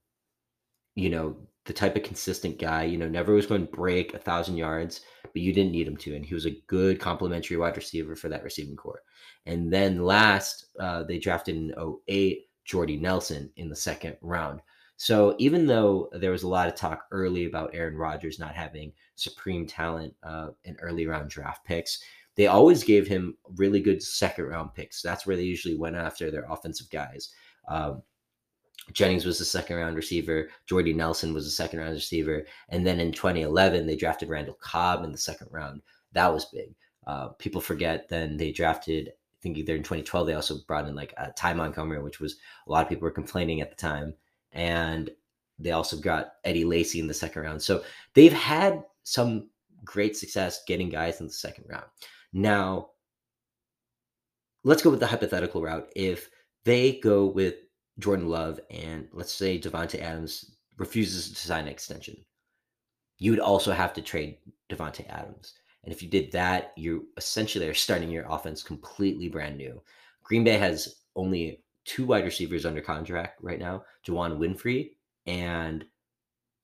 you 0.95 1.11
know, 1.11 1.37
the 1.65 1.73
type 1.73 1.97
of 1.97 2.03
consistent 2.03 2.59
guy, 2.59 2.85
you 2.85 2.99
know, 2.99 3.09
never 3.09 3.33
was 3.33 3.47
going 3.47 3.67
to 3.67 3.73
break 3.73 4.13
a 4.13 4.19
thousand 4.19 4.57
yards, 4.57 5.01
but 5.23 5.43
you 5.43 5.53
didn't 5.53 5.73
need 5.73 5.89
him 5.89 5.97
to. 5.97 6.15
And 6.15 6.25
he 6.25 6.35
was 6.35 6.47
a 6.47 6.63
good 6.67 7.01
complementary 7.01 7.57
wide 7.57 7.77
receiver 7.77 8.15
for 8.15 8.29
that 8.29 8.45
receiving 8.45 8.77
corps. 8.77 9.03
And 9.47 9.73
then 9.73 10.05
last, 10.05 10.67
uh, 10.79 11.05
they 11.05 11.19
drafted 11.19 11.57
in 11.57 11.75
08 12.09 12.47
Jordy 12.65 12.97
Nelson 12.97 13.51
in 13.57 13.69
the 13.69 13.77
second 13.77 14.17
round. 14.21 14.61
So 14.97 15.35
even 15.39 15.67
though 15.67 16.09
there 16.13 16.31
was 16.31 16.45
a 16.45 16.49
lot 16.49 16.69
of 16.69 16.75
talk 16.75 17.07
early 17.11 17.47
about 17.47 17.75
Aaron 17.75 17.97
Rodgers 17.97 18.39
not 18.39 18.55
having 18.55 18.93
supreme 19.17 19.67
talent 19.67 20.15
uh, 20.23 20.49
in 20.65 20.77
early 20.81 21.07
round 21.07 21.31
draft 21.31 21.65
picks, 21.65 22.01
they 22.37 22.47
always 22.47 22.85
gave 22.85 23.07
him 23.07 23.37
really 23.57 23.81
good 23.81 24.03
second 24.03 24.47
round 24.47 24.75
picks. 24.75 25.03
That's 25.03 25.27
where 25.27 25.37
they 25.37 25.45
usually 25.45 25.77
went 25.77 25.97
after 25.97 26.31
their 26.31 26.47
offensive 26.49 26.91
guys. 26.91 27.31
Um, 27.69 28.03
Jennings 28.93 29.25
was 29.25 29.41
a 29.41 29.45
second 29.45 29.77
round 29.77 29.97
receiver. 29.97 30.49
Jordy 30.67 30.93
Nelson 30.93 31.33
was 31.33 31.47
a 31.47 31.51
second 31.51 31.81
round 31.81 31.95
receiver. 31.95 32.45
And 32.69 32.87
then 32.87 33.01
in 33.01 33.13
2011, 33.13 33.87
they 33.87 33.97
drafted 33.97 34.29
Randall 34.29 34.59
Cobb 34.61 35.05
in 35.05 35.13
the 35.13 35.19
second 35.19 35.49
round. 35.51 35.83
That 36.13 36.33
was 36.33 36.47
big. 36.47 36.75
Uh, 37.07 37.29
people 37.29 37.61
forget 37.61 38.09
then 38.09 38.37
they 38.37 38.53
drafted, 38.53 39.09
I 39.09 39.39
think 39.41 39.59
either 39.59 39.75
in 39.75 39.83
2012, 39.83 40.27
they 40.27 40.35
also 40.35 40.59
brought 40.67 40.87
in 40.87 40.95
like 40.95 41.15
a 41.17 41.33
Ty 41.33 41.55
Montgomery, 41.55 42.03
which 42.03 42.21
was 42.21 42.37
a 42.67 42.71
lot 42.71 42.83
of 42.83 42.89
people 42.89 43.05
were 43.05 43.11
complaining 43.11 43.61
at 43.61 43.71
the 43.71 43.77
time. 43.77 44.15
And 44.53 45.11
they 45.59 45.73
also 45.73 45.97
got 45.97 46.35
Eddie 46.45 46.65
Lacy 46.65 47.01
in 47.01 47.07
the 47.07 47.15
second 47.15 47.43
round. 47.43 47.63
So 47.63 47.83
they've 48.15 48.33
had 48.33 48.83
some 49.03 49.49
great 49.85 50.17
success 50.17 50.63
getting 50.67 50.89
guys 50.89 51.21
in 51.21 51.27
the 51.27 51.33
second 51.33 51.65
round. 51.69 51.85
Now, 52.33 52.91
let's 54.65 54.83
go 54.83 54.91
with 54.91 55.01
the 55.01 55.07
hypothetical 55.07 55.63
route. 55.63 55.89
If 55.95 56.31
they 56.65 56.99
go 57.01 57.27
with 57.27 57.57
Jordan 57.99 58.29
Love 58.29 58.61
and 58.71 59.09
let's 59.13 59.33
say 59.33 59.59
Davante 59.59 60.01
Adams 60.01 60.57
refuses 60.77 61.31
to 61.31 61.47
sign 61.47 61.65
an 61.65 61.73
extension, 61.73 62.17
you 63.19 63.31
would 63.31 63.41
also 63.41 63.73
have 63.73 63.93
to 63.95 64.03
trade 64.03 64.39
Davante 64.69 65.09
Adams. 65.09 65.55
And 65.85 65.93
if 65.93 66.03
you 66.03 66.09
did 66.09 66.33
that, 66.33 66.73
you 66.77 67.09
essentially 67.17 67.69
are 67.69 67.75
starting 67.75 68.11
your 68.11 68.27
offense 68.29 68.63
completely 68.63 69.29
brand 69.29 69.57
new. 69.57 69.83
Green 70.23 70.45
Bay 70.45 70.57
has 70.57 71.03
only 71.15 71.63
two 71.85 72.07
wide 72.07 72.25
receivers 72.25 72.67
under 72.67 72.81
contract 72.81 73.39
right 73.43 73.59
now, 73.59 73.85
Juwann 74.07 74.39
Winfree 74.39 74.93
and 75.27 75.85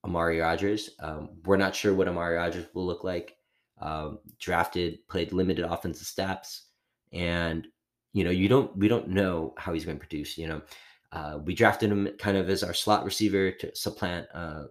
Amari 0.04 0.40
Rodgers. 0.40 0.90
Um, 1.00 1.30
we're 1.44 1.56
not 1.56 1.74
sure 1.74 1.94
what 1.94 2.08
Amari 2.08 2.36
Rodgers 2.36 2.66
will 2.74 2.86
look 2.86 3.04
like. 3.04 3.36
Um, 3.80 4.18
drafted, 4.38 5.06
played 5.08 5.32
limited 5.32 5.64
offensive 5.64 6.06
steps, 6.06 6.66
and 7.12 7.66
you 8.12 8.24
know 8.24 8.30
you 8.30 8.46
don't 8.46 8.76
we 8.76 8.88
don't 8.88 9.08
know 9.08 9.54
how 9.56 9.72
he's 9.72 9.86
going 9.86 9.96
to 9.96 10.00
produce. 10.00 10.36
You 10.36 10.48
know, 10.48 10.62
uh, 11.12 11.38
we 11.44 11.54
drafted 11.54 11.90
him 11.90 12.08
kind 12.18 12.36
of 12.36 12.48
as 12.48 12.62
our 12.62 12.74
slot 12.74 13.04
receiver 13.04 13.50
to 13.50 13.74
supplant 13.74 14.26
uh, 14.32 14.64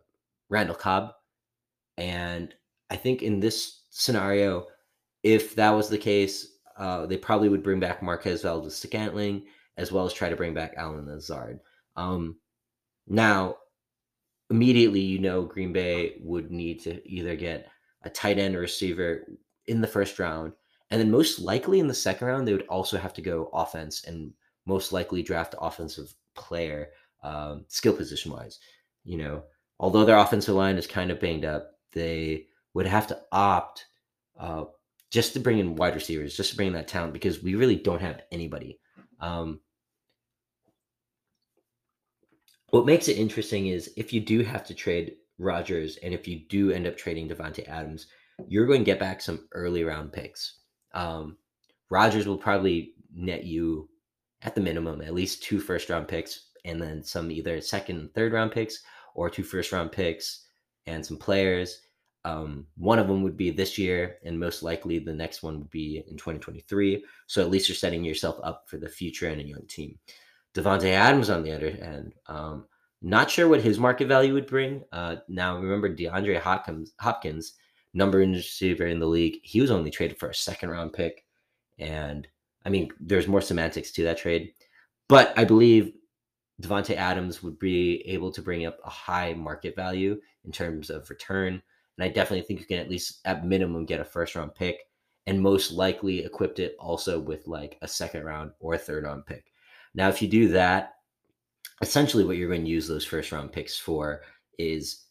Randall 0.50 0.76
Cobb. 0.76 1.12
And 1.98 2.54
I 2.90 2.96
think 2.96 3.22
in 3.22 3.40
this 3.40 3.82
scenario, 3.90 4.68
if 5.24 5.56
that 5.56 5.72
was 5.72 5.90
the 5.90 5.98
case, 5.98 6.60
uh, 6.78 7.06
they 7.06 7.18
probably 7.18 7.50
would 7.50 7.64
bring 7.64 7.80
back 7.80 8.02
Marquez 8.02 8.42
Valdes 8.42 8.76
Scantling 8.76 9.44
as 9.78 9.92
well 9.92 10.06
as 10.06 10.14
try 10.14 10.30
to 10.30 10.36
bring 10.36 10.54
back 10.54 10.74
Allen 10.78 11.08
Lazard. 11.08 11.60
Um, 11.96 12.38
now, 13.08 13.58
immediately, 14.50 15.02
you 15.02 15.20
know, 15.20 15.44
Green 15.44 15.74
Bay 15.74 16.16
would 16.22 16.52
need 16.52 16.82
to 16.82 17.06
either 17.10 17.36
get 17.36 17.68
a 18.04 18.10
tight 18.10 18.40
end 18.40 18.56
or 18.56 18.62
receiver 18.62 19.26
in 19.68 19.82
the 19.82 19.88
first 19.88 20.20
round. 20.20 20.54
And 20.90 21.00
then 21.00 21.12
most 21.12 21.40
likely 21.40 21.80
in 21.80 21.88
the 21.88 21.94
second 21.94 22.28
round, 22.28 22.48
they 22.48 22.54
would 22.54 22.68
also 22.68 22.98
have 22.98 23.14
to 23.14 23.22
go 23.22 23.50
offense 23.54 24.06
and 24.06 24.34
most 24.66 24.92
likely 24.92 25.22
draft 25.22 25.56
offensive 25.60 26.14
player, 26.36 26.90
um, 27.24 27.66
skill 27.68 27.94
position 27.94 28.32
wise. 28.32 28.60
You 29.04 29.18
know, 29.18 29.44
although 29.80 30.06
their 30.06 30.18
offensive 30.18 30.56
line 30.56 30.78
is 30.78 30.88
kind 30.88 31.12
of 31.12 31.20
banged 31.20 31.46
up, 31.46 31.72
they 31.94 32.46
would 32.74 32.86
have 32.86 33.08
to 33.08 33.20
opt 33.32 33.86
uh, 34.40 34.66
just 35.12 35.34
to 35.34 35.40
bring 35.40 35.60
in 35.60 35.76
wide 35.76 35.96
receivers, 35.96 36.38
just 36.38 36.52
to 36.52 36.56
bring 36.56 36.68
in 36.68 36.74
that 36.74 36.88
talent 36.88 37.14
because 37.14 37.42
we 37.42 37.56
really 37.56 37.76
don't 37.76 38.02
have 38.02 38.22
anybody. 38.32 38.80
Um, 39.20 39.60
what 42.70 42.86
makes 42.86 43.08
it 43.08 43.18
interesting 43.18 43.68
is 43.68 43.92
if 43.98 44.14
you 44.14 44.20
do 44.22 44.44
have 44.44 44.64
to 44.66 44.74
trade 44.74 45.16
Rodgers 45.40 45.98
and 45.98 46.14
if 46.14 46.28
you 46.28 46.42
do 46.50 46.72
end 46.72 46.86
up 46.86 46.98
trading 46.98 47.28
Davante 47.28 47.68
Adams, 47.68 48.08
you're 48.48 48.68
going 48.68 48.82
to 48.82 48.86
get 48.86 49.00
back 49.00 49.22
some 49.22 49.48
early 49.54 49.84
round 49.84 50.14
picks. 50.14 50.60
Um, 50.94 51.38
Rodgers 51.90 52.28
will 52.28 52.38
probably 52.38 52.94
net 53.14 53.44
you 53.44 53.90
at 54.42 54.56
the 54.56 54.62
minimum, 54.62 55.02
at 55.02 55.14
least 55.14 55.44
two 55.44 55.60
first 55.60 55.90
round 55.90 56.08
picks 56.08 56.50
and 56.66 56.82
then 56.82 57.04
some 57.04 57.32
either 57.32 57.62
second 57.62 58.14
third 58.14 58.34
round 58.34 58.52
picks 58.52 58.84
or 59.16 59.30
two 59.30 59.44
first 59.44 59.72
round 59.72 59.92
picks 59.92 60.48
and 60.86 61.06
some 61.06 61.18
players. 61.18 61.82
Um, 62.26 62.68
one 62.76 63.00
of 63.00 63.08
them 63.08 63.24
would 63.24 63.38
be 63.38 63.50
this 63.50 63.78
year, 63.78 64.18
and 64.26 64.38
most 64.38 64.62
likely 64.62 65.00
the 65.00 65.14
next 65.14 65.42
one 65.42 65.60
would 65.60 65.70
be 65.70 66.04
in 66.08 66.18
2023. 66.18 67.04
So 67.28 67.42
at 67.42 67.50
least 67.50 67.70
you're 67.70 67.76
setting 67.76 68.04
yourself 68.04 68.40
up 68.44 68.66
for 68.68 68.78
the 68.78 68.90
future 68.90 69.28
and 69.30 69.40
a 69.40 69.48
young 69.48 69.66
team. 69.68 69.98
Davante 70.54 70.92
Adams, 70.92 71.30
on 71.30 71.44
the 71.44 71.52
other 71.52 71.72
hand, 71.72 72.14
um, 72.28 72.66
Not 73.02 73.32
sure 73.32 73.48
what 73.48 73.62
his 73.62 73.80
market 73.80 74.10
value 74.10 74.34
would 74.34 74.48
bring. 74.48 74.84
Uh, 74.92 75.18
now, 75.30 75.58
remember 75.58 75.96
DeAndre 75.96 76.40
Hopkins, 76.40 76.92
Hopkins, 77.00 77.54
number 77.94 78.20
one 78.20 78.34
receiver 78.34 78.88
in 78.88 79.00
the 79.00 79.08
league. 79.08 79.40
He 79.44 79.62
was 79.62 79.72
only 79.72 79.90
traded 79.90 80.20
for 80.20 80.30
a 80.30 80.36
second 80.36 80.70
round 80.70 80.92
pick. 80.92 81.26
And 81.78 82.28
I 82.66 82.70
mean, 82.70 82.92
there's 83.00 83.28
more 83.28 83.42
semantics 83.42 83.92
to 83.92 84.04
that 84.04 84.18
trade. 84.18 84.54
But 85.08 85.34
I 85.38 85.44
believe 85.44 85.94
Davante 86.62 86.96
Adams 86.96 87.42
would 87.42 87.58
be 87.58 88.02
able 88.06 88.32
to 88.32 88.42
bring 88.42 88.66
up 88.66 88.78
a 88.84 88.90
high 88.90 89.34
market 89.34 89.76
value 89.76 90.20
in 90.46 90.52
terms 90.52 90.90
of 90.90 91.10
return. 91.10 91.62
And 91.98 92.04
I 92.04 92.10
definitely 92.10 92.46
think 92.46 92.60
you 92.60 92.66
can 92.66 92.80
at 92.80 92.90
least, 92.90 93.20
at 93.26 93.46
minimum, 93.46 93.86
get 93.86 94.02
a 94.02 94.06
first 94.06 94.36
round 94.36 94.56
pick 94.56 94.80
and 95.28 95.42
most 95.42 95.72
likely 95.72 96.26
equipped 96.26 96.60
it 96.60 96.76
also 96.80 97.20
with 97.20 97.48
like 97.48 97.78
a 97.82 97.88
second 97.88 98.24
round 98.24 98.52
or 98.60 98.78
third 98.78 99.04
round 99.04 99.26
pick. 99.26 99.46
Now, 99.94 100.10
if 100.10 100.22
you 100.22 100.28
do 100.28 100.48
that, 100.50 100.94
essentially 101.82 102.24
what 102.24 102.38
you're 102.38 102.50
going 102.50 102.66
to 102.66 102.70
use 102.70 102.88
those 102.88 103.06
first 103.06 103.32
round 103.32 103.52
picks 103.52 103.78
for 103.78 104.22
is 104.58 105.06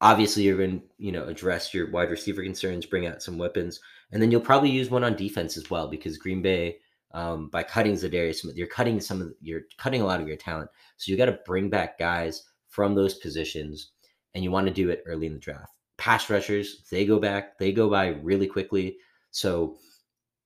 obviously 0.00 0.44
you're 0.44 0.56
going 0.56 0.80
to 0.80 0.86
you 0.98 1.12
know 1.12 1.24
address 1.24 1.74
your 1.74 1.90
wide 1.90 2.10
receiver 2.10 2.42
concerns 2.42 2.86
bring 2.86 3.06
out 3.06 3.22
some 3.22 3.38
weapons 3.38 3.80
and 4.12 4.22
then 4.22 4.30
you'll 4.30 4.40
probably 4.40 4.70
use 4.70 4.90
one 4.90 5.04
on 5.04 5.16
defense 5.16 5.56
as 5.56 5.70
well 5.70 5.88
because 5.88 6.18
green 6.18 6.42
bay 6.42 6.78
um, 7.12 7.48
by 7.48 7.62
cutting 7.62 7.94
Za'Darius 7.94 8.36
Smith, 8.36 8.56
you're 8.56 8.66
cutting 8.66 9.00
some 9.00 9.22
of 9.22 9.32
you're 9.40 9.62
cutting 9.78 10.02
a 10.02 10.06
lot 10.06 10.20
of 10.20 10.28
your 10.28 10.36
talent. 10.36 10.70
So 10.96 11.10
you 11.10 11.16
got 11.16 11.26
to 11.26 11.38
bring 11.46 11.70
back 11.70 11.98
guys 11.98 12.44
from 12.68 12.94
those 12.94 13.14
positions, 13.14 13.92
and 14.34 14.44
you 14.44 14.50
want 14.50 14.66
to 14.66 14.72
do 14.72 14.90
it 14.90 15.02
early 15.06 15.26
in 15.26 15.34
the 15.34 15.38
draft. 15.38 15.72
Pass 15.96 16.28
rushers, 16.28 16.84
they 16.90 17.06
go 17.06 17.18
back, 17.18 17.58
they 17.58 17.72
go 17.72 17.88
by 17.88 18.08
really 18.08 18.46
quickly. 18.46 18.98
So 19.30 19.78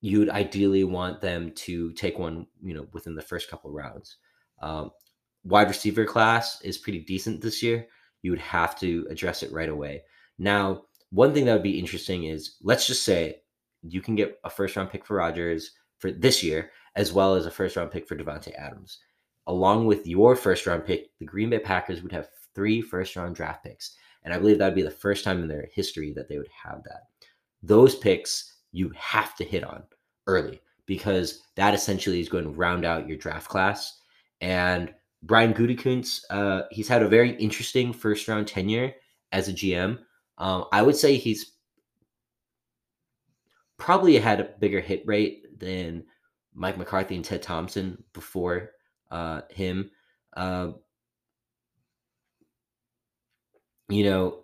you'd 0.00 0.30
ideally 0.30 0.85
want 0.85 1.21
them 1.21 1.52
to 1.52 1.92
take 1.92 2.18
one, 2.18 2.47
you 2.62 2.75
know, 2.75 2.87
within 2.92 3.14
the 3.14 3.23
first 3.23 3.50
couple 3.50 3.73
rounds. 3.73 4.16
Um, 4.61 4.90
wide 5.44 5.68
receiver 5.68 6.04
class 6.04 6.61
is 6.62 6.78
pretty 6.78 7.00
decent 7.00 7.40
this 7.40 7.62
year. 7.62 7.87
You 8.22 8.30
would 8.30 8.40
have 8.40 8.78
to 8.80 9.06
address 9.10 9.42
it 9.42 9.52
right 9.52 9.68
away. 9.68 10.02
Now, 10.38 10.84
one 11.10 11.34
thing 11.34 11.44
that 11.44 11.52
would 11.52 11.62
be 11.62 11.78
interesting 11.78 12.24
is 12.24 12.56
let's 12.62 12.86
just 12.86 13.02
say 13.04 13.42
you 13.82 14.00
can 14.00 14.14
get 14.14 14.38
a 14.44 14.50
first 14.50 14.76
round 14.76 14.90
pick 14.90 15.04
for 15.04 15.16
Rodgers 15.16 15.72
for 15.98 16.10
this 16.10 16.42
year, 16.42 16.70
as 16.96 17.12
well 17.12 17.34
as 17.34 17.46
a 17.46 17.50
first 17.50 17.76
round 17.76 17.90
pick 17.90 18.06
for 18.06 18.16
Davante 18.16 18.54
Adams. 18.56 18.98
Along 19.46 19.86
with 19.86 20.06
your 20.06 20.36
first 20.36 20.66
round 20.66 20.84
pick, 20.84 21.10
the 21.18 21.26
Green 21.26 21.50
Bay 21.50 21.58
Packers 21.58 22.02
would 22.02 22.12
have 22.12 22.28
three 22.54 22.80
first 22.80 23.16
round 23.16 23.34
draft 23.34 23.64
picks. 23.64 23.96
And 24.24 24.32
I 24.32 24.38
believe 24.38 24.58
that 24.58 24.66
would 24.66 24.74
be 24.74 24.82
the 24.82 24.90
first 24.90 25.24
time 25.24 25.42
in 25.42 25.48
their 25.48 25.68
history 25.72 26.12
that 26.12 26.28
they 26.28 26.38
would 26.38 26.48
have 26.64 26.82
that. 26.84 27.08
Those 27.62 27.96
picks 27.96 28.54
you 28.70 28.92
have 28.96 29.34
to 29.36 29.44
hit 29.44 29.64
on 29.64 29.82
early 30.26 30.60
because 30.86 31.40
that 31.56 31.74
essentially 31.74 32.20
is 32.20 32.28
going 32.28 32.44
to 32.44 32.50
round 32.50 32.84
out 32.84 33.08
your 33.08 33.16
draft 33.16 33.48
class. 33.48 34.00
And 34.40 34.92
Brian 35.22 35.54
Gutekunst, 35.54 36.24
uh, 36.30 36.62
he's 36.70 36.88
had 36.88 37.02
a 37.02 37.08
very 37.08 37.30
interesting 37.36 37.92
first 37.92 38.26
round 38.26 38.48
tenure 38.48 38.92
as 39.30 39.48
a 39.48 39.52
GM. 39.52 39.98
Um, 40.38 40.64
I 40.72 40.82
would 40.82 40.96
say 40.96 41.16
he's 41.16 41.52
probably 43.78 44.18
had 44.18 44.40
a 44.40 44.50
bigger 44.58 44.80
hit 44.80 45.02
rate 45.06 45.58
than 45.58 46.04
Mike 46.54 46.76
McCarthy 46.76 47.14
and 47.14 47.24
Ted 47.24 47.42
Thompson 47.42 48.02
before 48.12 48.70
uh, 49.10 49.42
him. 49.50 49.90
Uh, 50.36 50.72
you 53.88 54.04
know, 54.04 54.40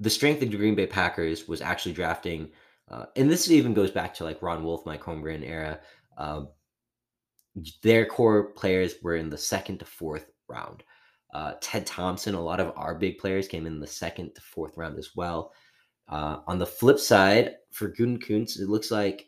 the 0.00 0.10
strength 0.10 0.42
of 0.42 0.50
the 0.50 0.56
Green 0.56 0.74
Bay 0.74 0.86
Packers 0.86 1.48
was 1.48 1.60
actually 1.60 1.92
drafting, 1.92 2.50
uh, 2.88 3.06
and 3.16 3.30
this 3.30 3.50
even 3.50 3.74
goes 3.74 3.90
back 3.90 4.14
to 4.14 4.24
like 4.24 4.42
Ron 4.42 4.62
Wolf, 4.62 4.84
Mike 4.86 5.02
Holmgren 5.02 5.48
era. 5.48 5.80
Their 7.82 8.06
core 8.06 8.52
players 8.52 8.94
were 9.02 9.16
in 9.16 9.30
the 9.30 9.38
second 9.38 9.78
to 9.78 9.84
fourth 9.84 10.30
round. 10.48 10.82
Uh, 11.32 11.54
Ted 11.60 11.86
Thompson, 11.86 12.34
a 12.34 12.40
lot 12.40 12.60
of 12.60 12.72
our 12.76 12.94
big 12.94 13.18
players 13.18 13.48
came 13.48 13.66
in 13.66 13.80
the 13.80 13.86
second 13.86 14.34
to 14.34 14.40
fourth 14.40 14.76
round 14.76 14.98
as 14.98 15.10
well. 15.16 15.52
Uh, 16.08 16.38
on 16.46 16.58
the 16.58 16.66
flip 16.66 16.98
side, 16.98 17.56
for 17.72 17.90
Gutekunst, 17.90 18.60
it 18.60 18.68
looks 18.68 18.90
like 18.90 19.26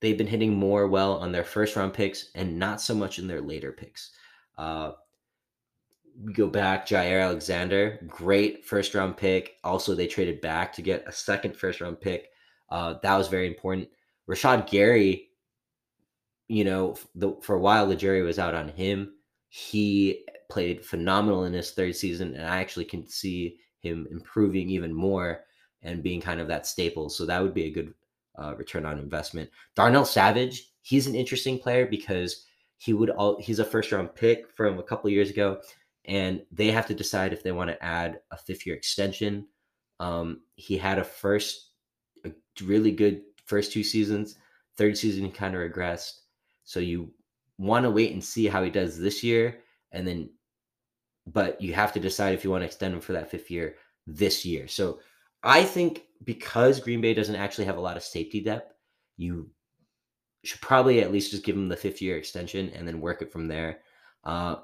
they've 0.00 0.16
been 0.16 0.26
hitting 0.26 0.54
more 0.54 0.86
well 0.86 1.16
on 1.18 1.32
their 1.32 1.44
first 1.44 1.76
round 1.76 1.92
picks 1.92 2.30
and 2.34 2.58
not 2.58 2.80
so 2.80 2.94
much 2.94 3.18
in 3.18 3.26
their 3.26 3.40
later 3.40 3.72
picks. 3.72 4.12
Uh, 4.56 4.92
we 6.22 6.32
go 6.32 6.46
back, 6.46 6.86
Jaire 6.86 7.22
Alexander, 7.22 7.98
great 8.06 8.64
first 8.64 8.94
round 8.94 9.16
pick. 9.16 9.56
Also, 9.64 9.94
they 9.94 10.06
traded 10.06 10.40
back 10.40 10.72
to 10.74 10.82
get 10.82 11.04
a 11.06 11.12
second 11.12 11.56
first 11.56 11.80
round 11.80 12.00
pick. 12.00 12.28
Uh, 12.70 12.94
that 13.02 13.16
was 13.16 13.28
very 13.28 13.46
important. 13.46 13.88
Rashan 14.28 14.68
Gary, 14.68 15.29
you 16.50 16.64
know, 16.64 16.96
the, 17.14 17.36
for 17.42 17.54
a 17.54 17.60
while, 17.60 17.86
the 17.86 17.94
jury 17.94 18.22
was 18.22 18.40
out 18.40 18.56
on 18.56 18.68
him. 18.68 19.12
He 19.50 20.24
played 20.50 20.84
phenomenal 20.84 21.44
in 21.44 21.52
his 21.52 21.70
third 21.70 21.94
season, 21.94 22.34
and 22.34 22.44
I 22.44 22.56
actually 22.58 22.86
can 22.86 23.06
see 23.06 23.58
him 23.78 24.08
improving 24.10 24.68
even 24.68 24.92
more 24.92 25.44
and 25.82 26.02
being 26.02 26.20
kind 26.20 26.40
of 26.40 26.48
that 26.48 26.66
staple. 26.66 27.08
So 27.08 27.24
that 27.24 27.40
would 27.40 27.54
be 27.54 27.66
a 27.66 27.70
good 27.70 27.94
uh, 28.36 28.56
return 28.56 28.84
on 28.84 28.98
investment. 28.98 29.48
Darnell 29.76 30.04
Savage, 30.04 30.72
he's 30.82 31.06
an 31.06 31.14
interesting 31.14 31.56
player 31.56 31.86
because 31.86 32.44
he 32.78 32.94
would 32.94 33.10
all 33.10 33.40
he's 33.40 33.60
a 33.60 33.64
first 33.64 33.92
round 33.92 34.12
pick 34.16 34.50
from 34.50 34.80
a 34.80 34.82
couple 34.82 35.08
years 35.08 35.30
ago, 35.30 35.60
and 36.06 36.42
they 36.50 36.72
have 36.72 36.86
to 36.88 36.94
decide 36.94 37.32
if 37.32 37.44
they 37.44 37.52
want 37.52 37.70
to 37.70 37.84
add 37.84 38.18
a 38.32 38.36
fifth 38.36 38.66
year 38.66 38.74
extension. 38.74 39.46
Um, 40.00 40.40
he 40.56 40.76
had 40.76 40.98
a 40.98 41.04
first 41.04 41.70
a 42.24 42.32
really 42.64 42.90
good 42.90 43.22
first 43.46 43.70
two 43.70 43.84
seasons. 43.84 44.34
Third 44.76 44.98
season 44.98 45.24
he 45.24 45.30
kind 45.30 45.54
of 45.54 45.60
regressed. 45.60 46.10
So 46.70 46.78
you 46.78 47.10
want 47.58 47.84
to 47.84 47.90
wait 47.90 48.12
and 48.12 48.22
see 48.22 48.46
how 48.46 48.62
he 48.62 48.70
does 48.70 48.96
this 48.96 49.24
year, 49.24 49.58
and 49.90 50.06
then, 50.06 50.30
but 51.26 51.60
you 51.60 51.74
have 51.74 51.92
to 51.94 51.98
decide 51.98 52.32
if 52.32 52.44
you 52.44 52.50
want 52.50 52.62
to 52.62 52.66
extend 52.66 52.94
him 52.94 53.00
for 53.00 53.12
that 53.12 53.28
fifth 53.28 53.50
year 53.50 53.74
this 54.06 54.44
year. 54.44 54.68
So 54.68 55.00
I 55.42 55.64
think 55.64 56.04
because 56.22 56.78
Green 56.78 57.00
Bay 57.00 57.12
doesn't 57.12 57.34
actually 57.34 57.64
have 57.64 57.76
a 57.76 57.80
lot 57.80 57.96
of 57.96 58.04
safety 58.04 58.40
depth, 58.40 58.72
you 59.16 59.50
should 60.44 60.60
probably 60.60 61.00
at 61.00 61.10
least 61.10 61.32
just 61.32 61.44
give 61.44 61.56
them 61.56 61.68
the 61.68 61.76
fifth 61.76 62.00
year 62.00 62.16
extension 62.16 62.70
and 62.70 62.86
then 62.86 63.00
work 63.00 63.20
it 63.20 63.32
from 63.32 63.48
there. 63.48 63.80
Uh, 64.22 64.54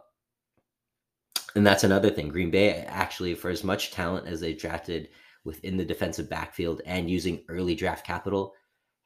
and 1.57 1.67
that's 1.67 1.83
another 1.83 2.11
thing. 2.11 2.29
Green 2.29 2.53
Bay 2.53 2.85
actually, 2.87 3.35
for 3.35 3.51
as 3.51 3.65
much 3.65 3.91
talent 3.91 4.29
as 4.29 4.41
they 4.41 4.53
drafted 4.53 5.09
within 5.43 5.77
the 5.77 5.85
defensive 5.85 6.31
backfield 6.31 6.83
and 6.87 7.11
using 7.11 7.43
early 7.49 7.75
draft 7.75 8.07
capital, 8.07 8.55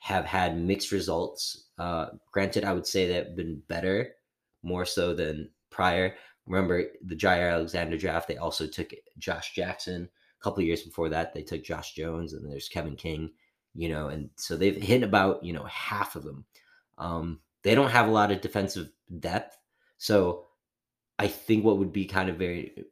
have 0.01 0.25
had 0.25 0.59
mixed 0.59 0.93
results. 0.93 1.69
Uh, 1.79 2.07
granted, 2.33 2.65
I 2.65 2.73
would 2.73 2.87
say 2.87 3.07
they've 3.07 3.37
been 3.37 3.63
better 3.69 4.15
more 4.63 4.85
so 4.85 5.15
than 5.15 5.51
prior. 5.71 6.17
Remember 6.47 6.85
the 7.05 7.17
Jaire 7.17 7.53
Alexander 7.53 7.97
draft? 7.97 8.29
They 8.29 8.37
also 8.37 8.67
took 8.67 8.91
Josh 9.19 9.55
Jackson 9.55 10.09
a 10.41 10.45
couple 10.45 10.63
years 10.63 10.83
before 10.83 11.09
that, 11.11 11.35
they 11.35 11.43
took 11.43 11.63
Josh 11.63 11.95
Jones, 11.95 12.33
and 12.33 12.51
there's 12.51 12.69
Kevin 12.69 12.97
King, 12.97 13.31
you 13.75 13.89
know, 13.89 14.09
and 14.09 14.31
so 14.37 14.57
they've 14.57 14.77
hit 14.77 15.03
about 15.03 15.45
you 15.45 15.53
know 15.53 15.65
half 15.65 16.17
of 16.17 16.25
them. 16.25 16.45
Um, 16.99 17.41
they 17.63 17.75
don't 17.75 17.91
have 17.91 18.09
a 18.09 18.13
lot 18.13 18.31
of 18.31 18.41
defensive 18.41 18.91
depth, 19.19 19.57
so 19.99 20.47
I 21.19 21.29
think 21.29 21.65
what 21.65 21.79
would 21.79 21.93
be 21.93 22.07
kind 22.07 22.31
of 22.31 22.37
very 22.37 22.87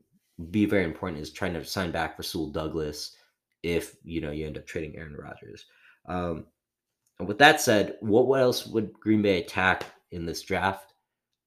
be 0.50 0.66
very 0.66 0.84
important 0.84 1.22
is 1.22 1.32
trying 1.32 1.54
to 1.54 1.64
sign 1.64 1.90
back 1.90 2.18
Rasul 2.18 2.50
Douglas 2.50 3.16
if 3.62 3.96
you 4.04 4.20
know 4.20 4.30
you 4.30 4.46
end 4.46 4.58
up 4.58 4.66
trading 4.66 4.96
Aaron 4.96 5.16
Rodgers. 5.16 5.64
Um, 6.06 6.46
and 7.18 7.26
with 7.26 7.38
that 7.38 7.60
said, 7.60 7.96
what, 8.00 8.40
else 8.40 8.66
would 8.66 8.92
Green 8.92 9.22
Bay 9.22 9.40
attack 9.40 9.86
in 10.12 10.24
this 10.24 10.42
draft? 10.42 10.94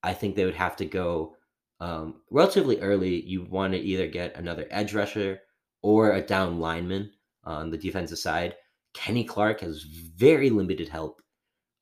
I 0.03 0.13
think 0.13 0.35
they 0.35 0.45
would 0.45 0.55
have 0.55 0.75
to 0.77 0.85
go 0.85 1.35
um, 1.79 2.21
relatively 2.29 2.79
early. 2.81 3.21
You 3.21 3.43
want 3.43 3.73
to 3.73 3.79
either 3.79 4.07
get 4.07 4.35
another 4.35 4.67
edge 4.69 4.93
rusher 4.93 5.39
or 5.81 6.13
a 6.13 6.21
down 6.21 6.59
lineman 6.59 7.11
on 7.43 7.69
the 7.69 7.77
defensive 7.77 8.19
side. 8.19 8.55
Kenny 8.93 9.23
Clark 9.23 9.61
has 9.61 9.83
very 9.83 10.49
limited 10.49 10.89
help. 10.89 11.21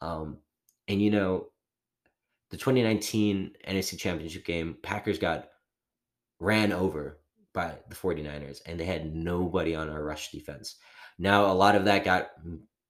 Um, 0.01 0.37
and, 0.87 1.01
you 1.01 1.09
know, 1.09 1.47
the 2.51 2.57
2019 2.57 3.51
NFC 3.67 3.97
Championship 3.97 4.45
game, 4.45 4.77
Packers 4.83 5.17
got 5.19 5.49
ran 6.39 6.71
over 6.71 7.19
by 7.53 7.75
the 7.89 7.95
49ers, 7.95 8.61
and 8.65 8.79
they 8.79 8.85
had 8.85 9.15
nobody 9.15 9.75
on 9.75 9.89
our 9.89 10.03
rush 10.03 10.31
defense. 10.31 10.75
Now, 11.17 11.51
a 11.51 11.53
lot 11.53 11.75
of 11.75 11.85
that 11.85 12.05
got 12.05 12.29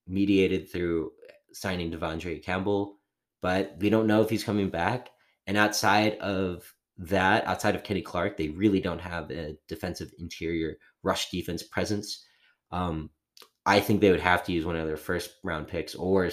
mediated 0.10 0.72
through 0.72 1.12
signing 1.54 1.92
De'Vondre 1.92 2.44
Campbell, 2.44 2.98
but 3.42 3.75
we 3.80 3.89
don't 3.89 4.08
know 4.08 4.22
if 4.22 4.30
he's 4.30 4.44
coming 4.44 4.70
back. 4.70 5.10
And 5.48 5.58
outside 5.58 6.18
of 6.18 6.74
that, 6.98 7.46
outside 7.46 7.75
of 7.75 7.84
Kenny 7.84 8.01
Clark, 8.01 8.38
they 8.38 8.50
really 8.50 8.82
don't 8.82 9.01
have 9.01 9.32
a 9.32 9.56
defensive 9.68 10.12
interior 10.20 10.78
rush 11.04 11.32
defense 11.32 11.63
presence. 11.63 12.25
Um, 12.72 13.10
I 13.66 13.80
think 13.80 14.01
they 14.01 14.12
would 14.12 14.20
have 14.20 14.44
to 14.46 14.51
use 14.51 14.66
one 14.66 14.75
of 14.75 14.88
their 14.88 14.98
first 14.98 15.32
round 15.44 15.68
picks 15.68 15.96
or, 15.96 16.30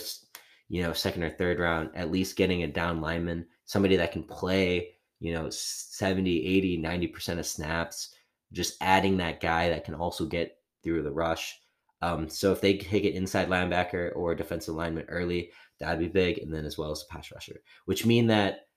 you 0.68 0.82
know, 0.82 0.92
second 0.92 1.22
or 1.22 1.30
third 1.30 1.58
round, 1.58 1.90
at 1.94 2.10
least 2.10 2.36
getting 2.36 2.62
a 2.62 2.68
down 2.68 3.00
lineman, 3.00 3.46
somebody 3.64 3.96
that 3.96 4.12
can 4.12 4.22
play, 4.22 4.96
you 5.20 5.32
know, 5.32 5.48
70, 5.50 6.46
80, 6.46 6.82
90% 6.82 7.38
of 7.38 7.46
snaps, 7.46 8.14
just 8.52 8.76
adding 8.80 9.16
that 9.18 9.40
guy 9.40 9.68
that 9.68 9.84
can 9.84 9.94
also 9.94 10.26
get 10.26 10.58
through 10.82 11.02
the 11.02 11.12
rush. 11.12 11.58
Um, 12.02 12.28
so 12.28 12.52
if 12.52 12.60
they 12.60 12.76
take 12.76 13.04
an 13.04 13.12
inside 13.12 13.48
linebacker 13.48 14.14
or 14.14 14.34
defensive 14.34 14.74
lineman 14.74 15.06
early, 15.08 15.50
that'd 15.78 15.98
be 15.98 16.08
big. 16.08 16.38
And 16.38 16.52
then 16.52 16.64
as 16.64 16.76
well 16.76 16.90
as 16.90 17.02
a 17.02 17.12
pass 17.12 17.30
rusher, 17.32 17.60
which 17.86 18.06
mean 18.06 18.26
that, 18.28 18.68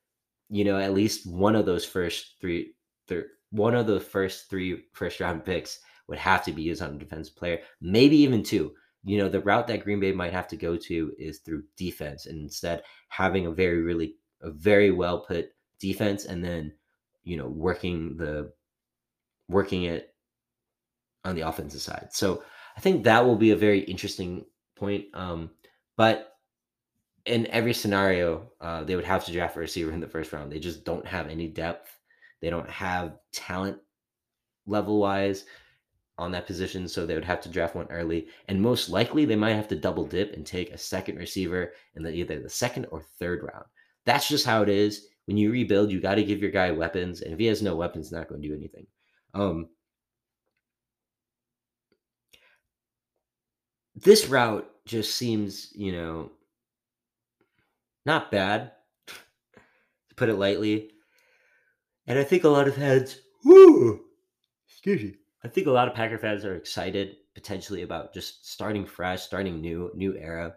you 0.50 0.64
know, 0.64 0.80
at 0.80 0.94
least 0.94 1.30
one 1.30 1.56
of 1.56 1.66
those 1.66 1.86
first 1.86 2.36
three, 2.40 2.74
one 3.52 3.76
of 3.76 3.88
the 3.88 4.00
first 4.00 4.50
three 4.50 4.84
first 4.94 5.20
round 5.20 5.44
picks 5.44 5.80
would 6.08 6.18
have 6.18 6.44
to 6.46 6.52
be 6.52 6.64
used 6.64 6.82
on 6.82 6.96
a 6.96 6.98
defensive 7.00 7.36
player, 7.36 7.60
maybe 7.82 8.18
even 8.18 8.44
two. 8.44 8.74
You 9.04 9.18
know, 9.18 9.30
the 9.30 9.40
route 9.40 9.68
that 9.68 9.84
Green 9.84 10.00
Bay 10.00 10.12
might 10.12 10.34
have 10.34 10.48
to 10.50 10.58
go 10.58 10.76
to 10.76 11.14
is 11.18 11.40
through 11.40 11.64
defense, 11.78 12.26
and 12.26 12.42
instead 12.42 12.84
having 13.08 13.46
a 13.46 13.52
very 13.52 13.82
really 13.82 14.16
a 14.42 14.52
very 14.52 14.92
well 14.92 15.22
put 15.22 15.52
defense, 15.80 16.26
and 16.26 16.44
then 16.44 16.74
you 17.24 17.38
know 17.38 17.48
working 17.48 18.18
the 18.18 18.52
working 19.48 19.84
it 19.84 20.14
on 21.24 21.36
the 21.36 21.48
offensive 21.48 21.82
side. 21.82 22.10
So 22.12 22.44
I 22.80 22.82
think 22.82 23.04
that 23.04 23.26
will 23.26 23.36
be 23.36 23.52
a 23.52 23.58
very 23.58 23.82
interesting 23.82 24.46
point. 24.78 25.08
Um, 25.14 25.50
but 25.98 26.38
in 27.26 27.46
every 27.48 27.74
scenario, 27.74 28.54
uh, 28.62 28.86
they 28.86 28.96
would 28.96 29.04
have 29.04 29.26
to 29.26 29.34
draft 29.34 29.58
a 29.58 29.60
receiver 29.60 29.92
in 29.92 30.00
the 30.00 30.08
first 30.08 30.32
round. 30.32 30.50
They 30.50 30.60
just 30.60 30.86
don't 30.86 31.06
have 31.06 31.28
any 31.28 31.50
depth. 31.50 31.92
They 32.42 32.50
don't 32.50 32.70
have 32.70 33.18
talent 33.34 33.80
level 34.66 34.98
wise 34.98 35.44
on 36.18 36.32
that 36.32 36.48
position, 36.48 36.88
so 36.88 37.06
they 37.06 37.16
would 37.16 37.26
have 37.26 37.42
to 37.42 37.50
draft 37.50 37.76
one 37.76 37.88
early. 37.90 38.28
And 38.48 38.62
most 38.62 38.88
likely, 38.88 39.26
they 39.26 39.36
might 39.36 39.56
have 39.56 39.68
to 39.68 39.76
double 39.76 40.06
dip 40.06 40.32
and 40.32 40.46
take 40.46 40.72
a 40.72 40.78
second 40.78 41.18
receiver 41.18 41.74
in 41.98 42.04
the, 42.04 42.14
either 42.14 42.40
the 42.40 42.50
second 42.50 42.86
or 42.92 43.04
third 43.20 43.44
round. 43.44 43.66
That's 44.06 44.30
just 44.30 44.46
how 44.46 44.64
it 44.64 44.70
is. 44.70 45.08
When 45.26 45.36
you 45.36 45.52
rebuild, 45.52 45.92
you 45.92 46.00
got 46.00 46.16
to 46.16 46.24
give 46.24 46.42
your 46.42 46.50
guy 46.50 46.72
weapons, 46.72 47.24
and 47.24 47.34
if 47.34 47.40
he 47.40 47.48
has 47.48 47.62
no 47.62 47.76
weapons, 47.76 48.10
not 48.10 48.30
going 48.30 48.42
to 48.42 48.48
do 48.48 48.56
anything. 48.56 48.88
Um, 49.34 49.68
this 53.96 54.28
route 54.28 54.70
just 54.86 55.16
seems, 55.16 55.72
you 55.76 55.92
know, 55.92 56.32
not 58.06 58.32
bad, 58.32 58.72
to 59.08 60.16
put 60.16 60.30
it 60.30 60.36
lightly. 60.36 60.92
And 62.08 62.18
I 62.18 62.24
think 62.24 62.44
a 62.44 62.50
lot 62.50 62.68
of 62.68 62.76
fans, 62.76 63.20
whoo, 63.44 64.02
excuse 64.68 65.04
me. 65.04 65.16
I 65.44 65.48
think 65.48 65.68
a 65.68 65.72
lot 65.72 65.88
of 65.88 65.94
Packer 65.94 66.18
fans 66.18 66.44
are 66.44 66.56
excited 66.56 67.16
potentially 67.34 67.84
about 67.84 68.14
just 68.14 68.52
starting 68.52 68.86
fresh, 68.86 69.22
starting 69.22 69.62
new, 69.62 69.92
new 69.96 70.18
era, 70.18 70.56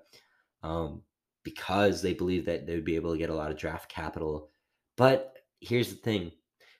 um, 0.62 1.02
because 1.44 2.02
they 2.02 2.14
believe 2.14 2.44
that 2.46 2.66
they 2.66 2.74
would 2.74 2.84
be 2.84 2.96
able 2.96 3.12
to 3.12 3.18
get 3.18 3.30
a 3.30 3.34
lot 3.34 3.50
of 3.50 3.58
draft 3.58 3.88
capital. 3.88 4.50
But 4.96 5.36
here's 5.60 5.90
the 5.90 5.96
thing: 5.96 6.32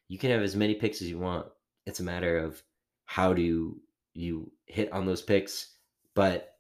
you 0.09 0.19
can 0.19 0.31
have 0.31 0.43
as 0.43 0.57
many 0.57 0.75
picks 0.75 1.03
as 1.03 1.09
you 1.09 1.19
want. 1.19 1.47
It's 1.87 2.01
a 2.01 2.05
matter 2.05 2.39
of 2.39 2.63
how 3.05 3.33
do 3.35 3.77
you 4.15 4.51
hit 4.67 4.93
on 4.93 5.07
those 5.07 5.23
picks. 5.23 5.77
But 6.15 6.57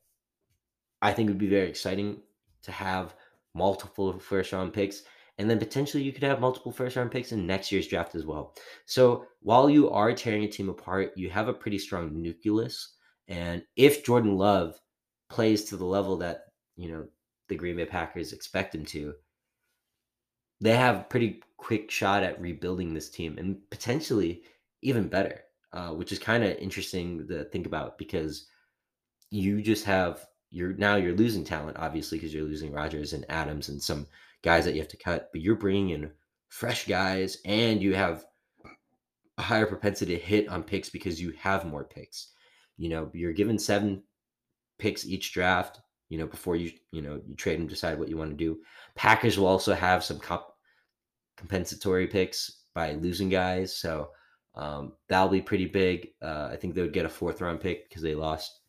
I 1.00 1.12
think 1.12 1.28
it 1.28 1.32
would 1.32 1.38
be 1.38 1.48
very 1.48 1.68
exciting 1.68 2.20
to 2.62 2.72
have 2.72 3.14
multiple 3.54 4.18
first 4.18 4.52
round 4.52 4.72
picks. 4.72 5.02
And 5.38 5.48
then 5.48 5.58
potentially 5.58 6.02
you 6.02 6.12
could 6.12 6.22
have 6.22 6.40
multiple 6.40 6.72
first 6.72 6.96
round 6.96 7.10
picks 7.10 7.32
in 7.32 7.46
next 7.46 7.72
year's 7.72 7.88
draft 7.88 8.14
as 8.14 8.26
well. 8.26 8.54
So 8.86 9.26
while 9.40 9.68
you 9.68 9.90
are 9.90 10.12
tearing 10.12 10.44
a 10.44 10.48
team 10.48 10.68
apart, 10.68 11.12
you 11.16 11.30
have 11.30 11.48
a 11.48 11.54
pretty 11.54 11.78
strong 11.78 12.20
nucleus. 12.20 12.96
And 13.28 13.62
if 13.76 14.04
Jordan 14.04 14.36
Love 14.36 14.80
plays 15.28 15.64
to 15.64 15.76
the 15.76 15.84
level 15.84 16.16
that, 16.18 16.44
you 16.76 16.90
know, 16.92 17.06
the 17.48 17.56
Green 17.56 17.76
Bay 17.76 17.86
Packers 17.86 18.32
expect 18.32 18.74
him 18.74 18.84
to, 18.86 19.14
they 20.60 20.76
have 20.76 20.96
a 20.96 21.04
pretty 21.04 21.42
quick 21.56 21.90
shot 21.90 22.22
at 22.22 22.40
rebuilding 22.40 22.94
this 22.94 23.10
team 23.10 23.36
and 23.38 23.58
potentially 23.70 24.42
even 24.82 25.08
better, 25.08 25.40
uh, 25.72 25.90
which 25.90 26.12
is 26.12 26.18
kind 26.18 26.44
of 26.44 26.56
interesting 26.58 27.26
to 27.26 27.44
think 27.44 27.66
about 27.66 27.98
because 27.98 28.46
you 29.32 29.62
just 29.62 29.84
have 29.86 30.26
you're 30.50 30.74
now 30.74 30.96
you're 30.96 31.16
losing 31.16 31.42
talent, 31.42 31.78
obviously, 31.80 32.18
because 32.18 32.34
you're 32.34 32.44
losing 32.44 32.70
Rodgers 32.70 33.14
and 33.14 33.24
Adams 33.30 33.70
and 33.70 33.82
some 33.82 34.06
guys 34.42 34.64
that 34.66 34.74
you 34.74 34.80
have 34.80 34.88
to 34.88 34.98
cut, 34.98 35.30
but 35.32 35.40
you're 35.40 35.56
bringing 35.56 35.90
in 35.90 36.10
fresh 36.50 36.86
guys 36.86 37.38
and 37.46 37.82
you 37.82 37.94
have 37.94 38.26
a 39.38 39.42
higher 39.42 39.64
propensity 39.64 40.14
to 40.14 40.22
hit 40.22 40.48
on 40.48 40.62
picks 40.62 40.90
because 40.90 41.20
you 41.20 41.32
have 41.38 41.64
more 41.64 41.84
picks. 41.84 42.32
You 42.76 42.90
know, 42.90 43.10
you're 43.14 43.32
given 43.32 43.58
seven 43.58 44.02
picks 44.78 45.06
each 45.06 45.32
draft, 45.32 45.80
you 46.10 46.18
know, 46.18 46.26
before 46.26 46.56
you, 46.56 46.70
you 46.90 47.00
know, 47.00 47.18
you 47.26 47.34
trade 47.34 47.58
and 47.58 47.68
decide 47.68 47.98
what 47.98 48.10
you 48.10 48.18
want 48.18 48.30
to 48.30 48.36
do. 48.36 48.58
Packers 48.94 49.38
will 49.38 49.46
also 49.46 49.72
have 49.72 50.04
some 50.04 50.18
comp- 50.18 50.42
compensatory 51.38 52.06
picks 52.06 52.64
by 52.74 52.92
losing 52.92 53.30
guys. 53.30 53.74
So 53.74 54.10
um, 54.54 54.92
that'll 55.08 55.28
be 55.28 55.40
pretty 55.40 55.66
big. 55.66 56.08
Uh, 56.20 56.50
I 56.52 56.56
think 56.56 56.74
they 56.74 56.82
would 56.82 56.92
get 56.92 57.06
a 57.06 57.08
fourth 57.08 57.40
round 57.40 57.60
pick 57.60 57.88
because 57.88 58.02
they 58.02 58.14
lost 58.14 58.61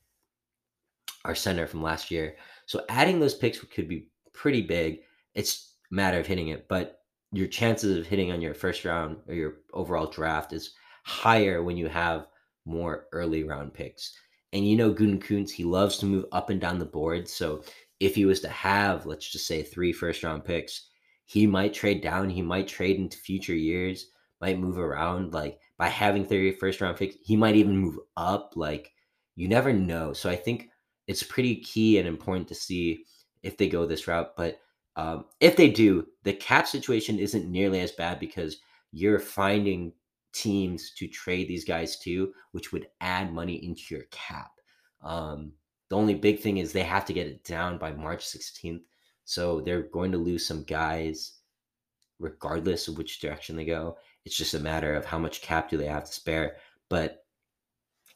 our 1.25 1.35
center 1.35 1.67
from 1.67 1.81
last 1.81 2.11
year. 2.11 2.35
So 2.65 2.85
adding 2.89 3.19
those 3.19 3.35
picks 3.35 3.59
could 3.59 3.87
be 3.87 4.07
pretty 4.33 4.61
big. 4.61 4.99
It's 5.35 5.75
a 5.91 5.95
matter 5.95 6.19
of 6.19 6.27
hitting 6.27 6.49
it, 6.49 6.67
but 6.67 6.99
your 7.31 7.47
chances 7.47 7.97
of 7.97 8.05
hitting 8.05 8.31
on 8.31 8.41
your 8.41 8.53
first 8.53 8.85
round 8.85 9.17
or 9.27 9.33
your 9.33 9.55
overall 9.73 10.05
draft 10.05 10.53
is 10.53 10.73
higher 11.03 11.63
when 11.63 11.77
you 11.77 11.87
have 11.87 12.27
more 12.65 13.07
early 13.11 13.43
round 13.43 13.73
picks. 13.73 14.13
And 14.53 14.67
you 14.67 14.77
know, 14.77 14.93
Gutekunst, 14.93 15.49
he 15.49 15.63
loves 15.63 15.97
to 15.97 16.05
move 16.05 16.25
up 16.31 16.49
and 16.49 16.61
down 16.61 16.77
the 16.77 16.85
board. 16.85 17.27
So 17.27 17.63
if 17.99 18.15
he 18.15 18.25
was 18.25 18.39
to 18.41 18.49
have, 18.49 19.05
let's 19.05 19.29
just 19.29 19.47
say, 19.47 19.63
three 19.63 19.91
first 19.91 20.23
round 20.23 20.45
picks, 20.45 20.89
he 21.25 21.47
might 21.47 21.73
trade 21.73 22.01
down. 22.01 22.29
He 22.29 22.41
might 22.41 22.67
trade 22.67 22.97
into 22.97 23.17
future 23.17 23.55
years, 23.55 24.11
might 24.41 24.59
move 24.59 24.77
around. 24.77 25.33
Like 25.33 25.59
by 25.77 25.87
having 25.87 26.25
30 26.25 26.53
first 26.53 26.81
round 26.81 26.97
picks, 26.97 27.15
he 27.23 27.35
might 27.35 27.55
even 27.55 27.77
move 27.77 27.97
up. 28.15 28.53
Like 28.55 28.91
you 29.35 29.47
never 29.47 29.73
know. 29.73 30.13
So 30.13 30.29
I 30.29 30.35
think 30.35 30.69
it's 31.07 31.23
pretty 31.23 31.55
key 31.57 31.97
and 31.97 32.07
important 32.07 32.47
to 32.47 32.55
see 32.55 33.05
if 33.41 33.57
they 33.57 33.67
go 33.67 33.85
this 33.85 34.07
route. 34.07 34.35
But 34.35 34.59
um, 34.95 35.25
if 35.39 35.55
they 35.55 35.69
do, 35.69 36.07
the 36.23 36.33
cap 36.33 36.67
situation 36.67 37.19
isn't 37.19 37.49
nearly 37.49 37.79
as 37.79 37.91
bad 37.91 38.19
because 38.19 38.57
you're 38.91 39.19
finding 39.19 39.91
teams 40.33 40.91
to 40.97 41.07
trade 41.07 41.47
these 41.47 41.65
guys 41.65 41.97
to, 41.99 42.33
which 42.51 42.71
would 42.71 42.87
add 43.01 43.33
money 43.33 43.55
into 43.65 43.95
your 43.95 44.03
cap. 44.11 44.51
Um, 45.01 45.53
the 45.89 45.97
only 45.97 46.15
big 46.15 46.39
thing 46.39 46.57
is 46.57 46.71
they 46.71 46.83
have 46.83 47.05
to 47.05 47.13
get 47.13 47.27
it 47.27 47.43
down 47.43 47.77
by 47.77 47.91
March 47.91 48.25
16th. 48.25 48.81
So 49.25 49.61
they're 49.61 49.83
going 49.83 50.11
to 50.11 50.17
lose 50.17 50.45
some 50.45 50.63
guys 50.63 51.33
regardless 52.19 52.87
of 52.87 52.97
which 52.97 53.19
direction 53.19 53.55
they 53.55 53.65
go. 53.65 53.97
It's 54.25 54.37
just 54.37 54.53
a 54.53 54.59
matter 54.59 54.95
of 54.95 55.05
how 55.05 55.19
much 55.19 55.41
cap 55.41 55.69
do 55.69 55.77
they 55.77 55.87
have 55.87 56.05
to 56.05 56.13
spare. 56.13 56.57
But 56.89 57.25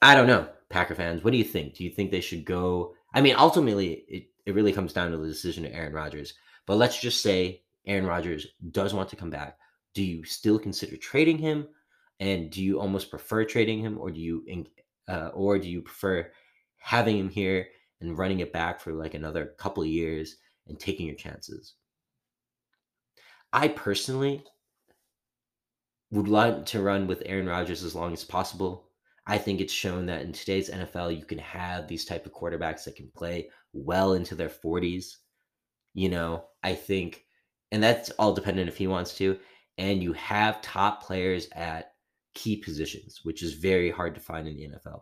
I 0.01 0.15
don't 0.15 0.27
know. 0.27 0.47
Packer 0.69 0.95
fans, 0.95 1.23
what 1.23 1.31
do 1.31 1.37
you 1.37 1.43
think? 1.43 1.75
Do 1.75 1.83
you 1.83 1.89
think 1.89 2.11
they 2.11 2.21
should 2.21 2.45
go? 2.45 2.93
I 3.13 3.21
mean, 3.21 3.35
ultimately, 3.37 4.05
it, 4.07 4.29
it 4.45 4.55
really 4.55 4.73
comes 4.73 4.93
down 4.93 5.11
to 5.11 5.17
the 5.17 5.27
decision 5.27 5.65
of 5.65 5.73
Aaron 5.73 5.93
Rodgers. 5.93 6.33
But 6.65 6.77
let's 6.77 6.99
just 6.99 7.21
say 7.21 7.63
Aaron 7.85 8.05
Rodgers 8.05 8.47
does 8.71 8.93
want 8.93 9.09
to 9.09 9.15
come 9.15 9.29
back. 9.29 9.57
Do 9.93 10.03
you 10.03 10.23
still 10.25 10.59
consider 10.59 10.97
trading 10.97 11.37
him? 11.37 11.67
And 12.19 12.49
do 12.49 12.63
you 12.63 12.79
almost 12.79 13.09
prefer 13.09 13.45
trading 13.45 13.79
him, 13.79 13.97
or 13.99 14.09
do 14.09 14.19
you, 14.19 14.43
uh, 15.07 15.29
or 15.33 15.59
do 15.59 15.69
you 15.69 15.81
prefer 15.81 16.31
having 16.77 17.17
him 17.17 17.29
here 17.29 17.67
and 18.01 18.17
running 18.17 18.39
it 18.39 18.51
back 18.51 18.79
for 18.79 18.91
like 18.91 19.13
another 19.13 19.53
couple 19.57 19.85
years 19.85 20.37
and 20.67 20.79
taking 20.79 21.05
your 21.05 21.15
chances? 21.15 21.75
I 23.53 23.67
personally 23.69 24.43
would 26.11 26.27
like 26.27 26.65
to 26.67 26.81
run 26.81 27.07
with 27.07 27.23
Aaron 27.25 27.47
Rodgers 27.47 27.83
as 27.83 27.95
long 27.95 28.13
as 28.13 28.23
possible. 28.23 28.86
I 29.27 29.37
think 29.37 29.59
it's 29.59 29.73
shown 29.73 30.05
that 30.05 30.21
in 30.21 30.31
today's 30.31 30.69
NFL, 30.69 31.17
you 31.17 31.25
can 31.25 31.37
have 31.39 31.87
these 31.87 32.05
type 32.05 32.25
of 32.25 32.33
quarterbacks 32.33 32.85
that 32.85 32.95
can 32.95 33.11
play 33.13 33.49
well 33.73 34.13
into 34.13 34.35
their 34.35 34.49
40s. 34.49 35.17
You 35.93 36.07
know, 36.07 36.45
I 36.63 36.73
think, 36.73 37.25
and 37.73 37.83
that's 37.83 38.09
all 38.11 38.33
dependent 38.33 38.69
if 38.69 38.77
he 38.77 38.87
wants 38.87 39.15
to. 39.17 39.37
And 39.77 40.01
you 40.01 40.13
have 40.13 40.61
top 40.61 41.03
players 41.03 41.49
at 41.51 41.91
key 42.35 42.55
positions, 42.55 43.19
which 43.23 43.43
is 43.43 43.53
very 43.53 43.91
hard 43.91 44.15
to 44.15 44.21
find 44.21 44.47
in 44.47 44.55
the 44.55 44.69
NFL. 44.69 45.01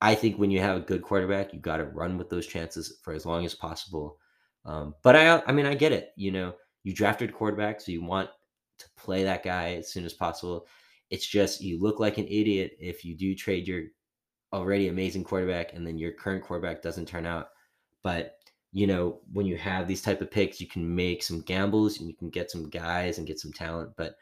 I 0.00 0.14
think 0.14 0.38
when 0.38 0.50
you 0.50 0.60
have 0.60 0.76
a 0.78 0.80
good 0.80 1.02
quarterback, 1.02 1.52
you 1.52 1.60
got 1.60 1.76
to 1.76 1.84
run 1.84 2.16
with 2.16 2.30
those 2.30 2.46
chances 2.46 2.98
for 3.02 3.12
as 3.12 3.26
long 3.26 3.44
as 3.44 3.54
possible. 3.54 4.18
Um, 4.64 4.94
but 5.02 5.14
I, 5.14 5.42
I 5.46 5.52
mean, 5.52 5.66
I 5.66 5.74
get 5.74 5.92
it. 5.92 6.10
You 6.16 6.32
know, 6.32 6.54
you 6.84 6.94
drafted 6.94 7.34
quarterback, 7.34 7.80
so 7.80 7.92
you 7.92 8.02
want 8.02 8.30
to 8.78 8.86
play 8.96 9.24
that 9.24 9.42
guy 9.42 9.74
as 9.74 9.92
soon 9.92 10.04
as 10.04 10.12
possible. 10.14 10.66
It's 11.10 11.26
just 11.26 11.60
you 11.60 11.80
look 11.80 12.00
like 12.00 12.18
an 12.18 12.26
idiot 12.26 12.72
if 12.78 13.04
you 13.04 13.16
do 13.16 13.34
trade 13.34 13.68
your 13.68 13.82
already 14.52 14.88
amazing 14.88 15.24
quarterback 15.24 15.74
and 15.74 15.86
then 15.86 15.98
your 15.98 16.12
current 16.12 16.44
quarterback 16.44 16.82
doesn't 16.82 17.06
turn 17.06 17.26
out. 17.26 17.48
But 18.02 18.36
you 18.72 18.86
know, 18.86 19.20
when 19.32 19.46
you 19.46 19.56
have 19.56 19.88
these 19.88 20.02
type 20.02 20.20
of 20.20 20.30
picks, 20.30 20.60
you 20.60 20.66
can 20.66 20.94
make 20.94 21.22
some 21.22 21.40
gambles 21.40 21.98
and 21.98 22.08
you 22.08 22.14
can 22.14 22.28
get 22.28 22.50
some 22.50 22.68
guys 22.68 23.16
and 23.16 23.26
get 23.26 23.40
some 23.40 23.52
talent. 23.52 23.92
But 23.96 24.16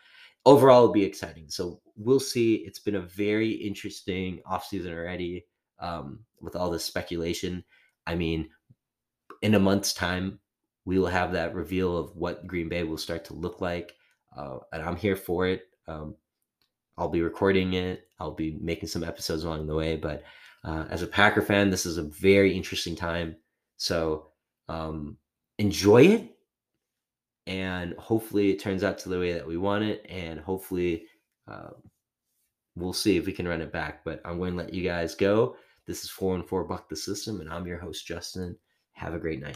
overall, 0.47 0.85
it'll 0.85 0.93
be 0.93 1.03
exciting. 1.03 1.47
So 1.49 1.81
we'll 1.97 2.21
see. 2.21 2.57
It's 2.57 2.79
been 2.79 2.95
a 2.95 3.01
very 3.01 3.51
interesting 3.51 4.41
offseason 4.47 4.93
already 4.93 5.47
um, 5.81 6.21
with 6.41 6.55
all 6.55 6.71
this 6.71 6.85
speculation. 6.85 7.65
I 8.07 8.15
mean, 8.15 8.49
in 9.43 9.55
a 9.55 9.61
month's 9.61 9.93
time, 9.93 10.39
we 10.85 10.99
will 10.99 11.09
have 11.09 11.33
that 11.33 11.55
reveal 11.55 11.97
of 11.97 12.15
what 12.15 12.47
Green 12.47 12.69
Bay 12.69 12.85
will 12.85 12.99
start 12.99 13.25
to 13.27 13.35
look 13.35 13.61
like. 13.61 13.95
Uh, 14.37 14.59
and 14.73 14.83
I'm 14.83 14.97
here 14.97 15.17
for 15.17 15.47
it. 15.47 15.63
Um, 15.89 16.15
I'll 16.97 17.09
be 17.09 17.23
recording 17.23 17.75
it. 17.75 18.09
I'll 18.21 18.35
be 18.35 18.59
making 18.61 18.89
some 18.89 19.05
episodes 19.05 19.45
along 19.45 19.67
the 19.67 19.75
way. 19.75 19.97
But 19.97 20.23
uh, 20.65 20.87
as 20.91 21.03
a 21.03 21.07
Packer 21.07 21.43
fan, 21.43 21.71
this 21.71 21.87
is 21.87 21.99
a 21.99 22.03
very 22.03 22.57
interesting 22.57 22.97
time. 22.97 23.37
So 23.77 24.29
um, 24.69 25.17
enjoy 25.59 26.03
it. 26.03 26.31
And 27.47 27.95
hopefully 27.99 28.51
it 28.51 28.61
turns 28.61 28.85
out 28.85 28.99
to 28.99 29.09
the 29.09 29.19
way 29.19 29.33
that 29.33 29.47
we 29.47 29.57
want 29.57 29.85
it. 29.85 30.07
And 30.09 30.41
hopefully 30.41 31.05
uh, 31.47 31.71
we'll 32.77 32.93
see 32.93 33.17
if 33.17 33.27
we 33.27 33.33
can 33.33 33.49
run 33.49 33.61
it 33.61 33.73
back. 33.73 34.05
But 34.05 34.21
I'm 34.25 34.39
going 34.39 34.53
to 34.53 34.59
let 34.59 34.73
you 34.73 34.83
guys 34.83 35.15
go. 35.15 35.57
This 35.87 36.03
is 36.03 36.11
4 36.11 36.37
and 36.37 36.49
4 36.49 36.65
Buck 36.65 36.89
the 36.89 36.97
System, 36.97 37.41
and 37.41 37.51
I'm 37.51 37.67
your 37.67 37.79
host, 37.79 38.07
Justin. 38.07 38.57
Have 38.93 39.13
a 39.13 39.19
great 39.19 39.41
night. 39.41 39.53